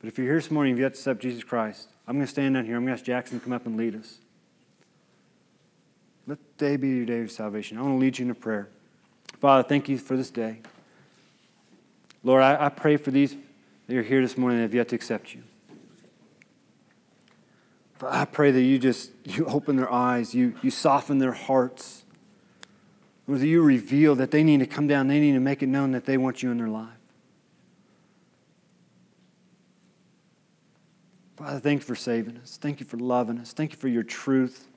But 0.00 0.08
if 0.08 0.18
you're 0.18 0.26
here 0.26 0.36
this 0.36 0.50
morning, 0.50 0.72
and 0.72 0.78
you've 0.78 0.84
yet 0.84 0.94
to 0.94 0.98
accept 0.98 1.20
Jesus 1.20 1.42
Christ, 1.42 1.88
I'm 2.06 2.16
going 2.16 2.26
to 2.26 2.30
stand 2.30 2.54
down 2.54 2.64
here. 2.64 2.76
I'm 2.76 2.82
going 2.82 2.94
to 2.94 3.00
ask 3.00 3.04
Jackson 3.04 3.38
to 3.38 3.44
come 3.44 3.52
up 3.52 3.66
and 3.66 3.76
lead 3.76 3.94
us. 3.94 4.18
Let 6.26 6.38
today 6.58 6.76
be 6.76 6.88
your 6.88 7.06
day 7.06 7.22
of 7.22 7.30
salvation. 7.30 7.78
I 7.78 7.82
want 7.82 7.94
to 7.94 7.98
lead 7.98 8.18
you 8.18 8.26
in 8.26 8.30
a 8.30 8.34
prayer. 8.34 8.68
Father, 9.38 9.66
thank 9.66 9.88
you 9.88 9.98
for 9.98 10.16
this 10.16 10.30
day. 10.30 10.60
Lord, 12.22 12.42
I, 12.42 12.66
I 12.66 12.68
pray 12.68 12.96
for 12.96 13.10
these 13.10 13.34
that 13.86 13.96
are 13.96 14.02
here 14.02 14.20
this 14.20 14.36
morning 14.36 14.58
that 14.58 14.62
have 14.64 14.74
yet 14.74 14.88
to 14.90 14.96
accept 14.96 15.34
you. 15.34 15.42
I 18.02 18.24
pray 18.24 18.50
that 18.50 18.62
you 18.62 18.78
just 18.78 19.10
you 19.24 19.44
open 19.46 19.76
their 19.76 19.92
eyes, 19.92 20.34
you, 20.34 20.54
you 20.62 20.70
soften 20.70 21.18
their 21.18 21.32
hearts. 21.32 22.04
Lord, 23.26 23.40
that 23.40 23.46
you 23.46 23.62
reveal 23.62 24.14
that 24.16 24.30
they 24.30 24.42
need 24.42 24.60
to 24.60 24.66
come 24.66 24.86
down, 24.86 25.08
they 25.08 25.20
need 25.20 25.32
to 25.32 25.40
make 25.40 25.62
it 25.62 25.68
known 25.68 25.92
that 25.92 26.04
they 26.04 26.16
want 26.16 26.42
you 26.42 26.50
in 26.50 26.58
their 26.58 26.68
life. 26.68 26.99
Father, 31.40 31.58
thank 31.58 31.80
you 31.80 31.86
for 31.86 31.94
saving 31.94 32.36
us. 32.36 32.58
Thank 32.60 32.80
you 32.80 32.86
for 32.86 32.98
loving 32.98 33.38
us. 33.38 33.54
Thank 33.54 33.72
you 33.72 33.78
for 33.78 33.88
your 33.88 34.02
truth. 34.02 34.68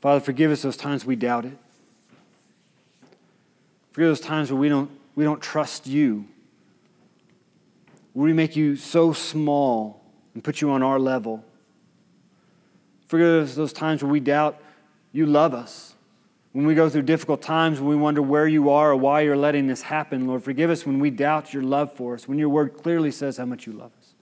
Father, 0.00 0.20
forgive 0.20 0.52
us 0.52 0.62
those 0.62 0.76
times 0.76 1.04
we 1.04 1.16
doubt 1.16 1.46
it. 1.46 1.58
Forgive 3.90 4.10
those 4.10 4.20
times 4.20 4.52
where 4.52 4.60
we 4.60 4.68
don't, 4.68 4.88
we 5.16 5.24
don't 5.24 5.42
trust 5.42 5.88
you. 5.88 6.28
Where 8.12 8.26
we 8.26 8.32
make 8.32 8.54
you 8.54 8.76
so 8.76 9.12
small 9.12 10.00
and 10.34 10.44
put 10.44 10.60
you 10.60 10.70
on 10.70 10.84
our 10.84 11.00
level. 11.00 11.44
Forgive 13.08 13.48
us 13.48 13.56
those 13.56 13.72
times 13.72 14.00
where 14.00 14.12
we 14.12 14.20
doubt 14.20 14.62
you 15.10 15.26
love 15.26 15.54
us. 15.54 15.95
When 16.56 16.64
we 16.64 16.74
go 16.74 16.88
through 16.88 17.02
difficult 17.02 17.42
times, 17.42 17.80
when 17.80 17.88
we 17.90 17.96
wonder 17.96 18.22
where 18.22 18.48
you 18.48 18.70
are 18.70 18.92
or 18.92 18.96
why 18.96 19.20
you're 19.20 19.36
letting 19.36 19.66
this 19.66 19.82
happen, 19.82 20.26
Lord, 20.26 20.42
forgive 20.42 20.70
us 20.70 20.86
when 20.86 20.98
we 20.98 21.10
doubt 21.10 21.52
your 21.52 21.62
love 21.62 21.92
for 21.92 22.14
us, 22.14 22.26
when 22.26 22.38
your 22.38 22.48
word 22.48 22.72
clearly 22.82 23.10
says 23.10 23.36
how 23.36 23.44
much 23.44 23.66
you 23.66 23.74
love 23.74 23.90
us. 23.98 24.14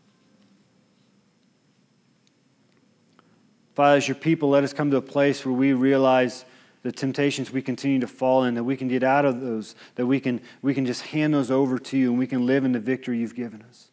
Father, 3.76 3.98
as 3.98 4.08
your 4.08 4.16
people, 4.16 4.48
let 4.48 4.64
us 4.64 4.72
come 4.72 4.90
to 4.90 4.96
a 4.96 5.00
place 5.00 5.46
where 5.46 5.54
we 5.54 5.74
realize 5.74 6.44
the 6.82 6.90
temptations 6.90 7.52
we 7.52 7.62
continue 7.62 8.00
to 8.00 8.08
fall 8.08 8.42
in, 8.42 8.54
that 8.54 8.64
we 8.64 8.76
can 8.76 8.88
get 8.88 9.04
out 9.04 9.24
of 9.24 9.40
those, 9.40 9.76
that 9.94 10.06
we 10.06 10.18
can, 10.18 10.40
we 10.60 10.74
can 10.74 10.84
just 10.84 11.02
hand 11.02 11.32
those 11.32 11.52
over 11.52 11.78
to 11.78 11.96
you 11.96 12.10
and 12.10 12.18
we 12.18 12.26
can 12.26 12.46
live 12.46 12.64
in 12.64 12.72
the 12.72 12.80
victory 12.80 13.16
you've 13.16 13.36
given 13.36 13.62
us. 13.62 13.92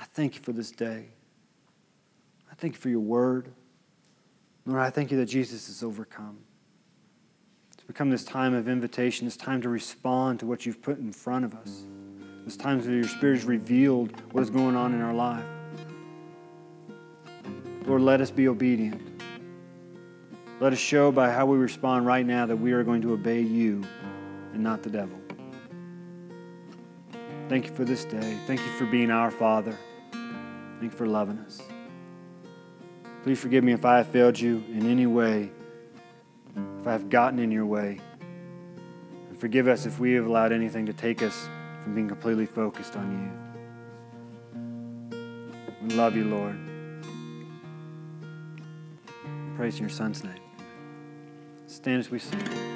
I 0.00 0.04
thank 0.04 0.34
you 0.36 0.40
for 0.40 0.52
this 0.52 0.70
day. 0.70 1.08
I 2.50 2.54
thank 2.54 2.72
you 2.72 2.80
for 2.80 2.88
your 2.88 3.00
word. 3.00 3.52
Lord, 4.66 4.80
I 4.80 4.90
thank 4.90 5.12
you 5.12 5.16
that 5.18 5.26
Jesus 5.26 5.68
has 5.68 5.84
overcome. 5.84 6.38
It's 7.72 7.84
become 7.84 8.10
this 8.10 8.24
time 8.24 8.52
of 8.52 8.68
invitation, 8.68 9.24
this 9.24 9.36
time 9.36 9.62
to 9.62 9.68
respond 9.68 10.40
to 10.40 10.46
what 10.46 10.66
you've 10.66 10.82
put 10.82 10.98
in 10.98 11.12
front 11.12 11.44
of 11.44 11.54
us. 11.54 11.84
This 12.44 12.56
time 12.56 12.80
where 12.80 12.94
your 12.94 13.04
Spirit 13.04 13.36
has 13.36 13.44
revealed 13.44 14.12
what 14.32 14.42
is 14.42 14.50
going 14.50 14.74
on 14.74 14.92
in 14.92 15.00
our 15.00 15.14
life. 15.14 15.44
Lord, 17.86 18.02
let 18.02 18.20
us 18.20 18.32
be 18.32 18.48
obedient. 18.48 19.00
Let 20.58 20.72
us 20.72 20.78
show 20.78 21.12
by 21.12 21.30
how 21.30 21.46
we 21.46 21.58
respond 21.58 22.06
right 22.06 22.26
now 22.26 22.46
that 22.46 22.56
we 22.56 22.72
are 22.72 22.82
going 22.82 23.02
to 23.02 23.12
obey 23.12 23.40
you 23.40 23.84
and 24.52 24.62
not 24.62 24.82
the 24.82 24.90
devil. 24.90 25.18
Thank 27.48 27.66
you 27.66 27.74
for 27.74 27.84
this 27.84 28.04
day. 28.04 28.36
Thank 28.46 28.60
you 28.60 28.72
for 28.78 28.86
being 28.86 29.12
our 29.12 29.30
Father. 29.30 29.76
Thank 30.10 30.92
you 30.92 30.98
for 30.98 31.06
loving 31.06 31.38
us. 31.38 31.60
Please 33.26 33.40
forgive 33.40 33.64
me 33.64 33.72
if 33.72 33.84
I 33.84 33.96
have 33.96 34.06
failed 34.06 34.38
you 34.38 34.62
in 34.70 34.88
any 34.88 35.08
way, 35.08 35.50
if 36.78 36.86
I 36.86 36.92
have 36.92 37.10
gotten 37.10 37.40
in 37.40 37.50
your 37.50 37.66
way. 37.66 37.98
And 39.28 39.36
forgive 39.36 39.66
us 39.66 39.84
if 39.84 39.98
we 39.98 40.12
have 40.12 40.26
allowed 40.26 40.52
anything 40.52 40.86
to 40.86 40.92
take 40.92 41.24
us 41.24 41.48
from 41.82 41.96
being 41.96 42.06
completely 42.06 42.46
focused 42.46 42.94
on 42.94 43.10
you. 44.62 45.88
We 45.88 45.96
love 45.96 46.14
you, 46.14 46.26
Lord. 46.26 46.56
Praise 49.56 49.74
in 49.74 49.80
your 49.80 49.90
Son's 49.90 50.22
name. 50.22 50.38
Stand 51.66 51.98
as 51.98 52.12
we 52.12 52.20
sing. 52.20 52.75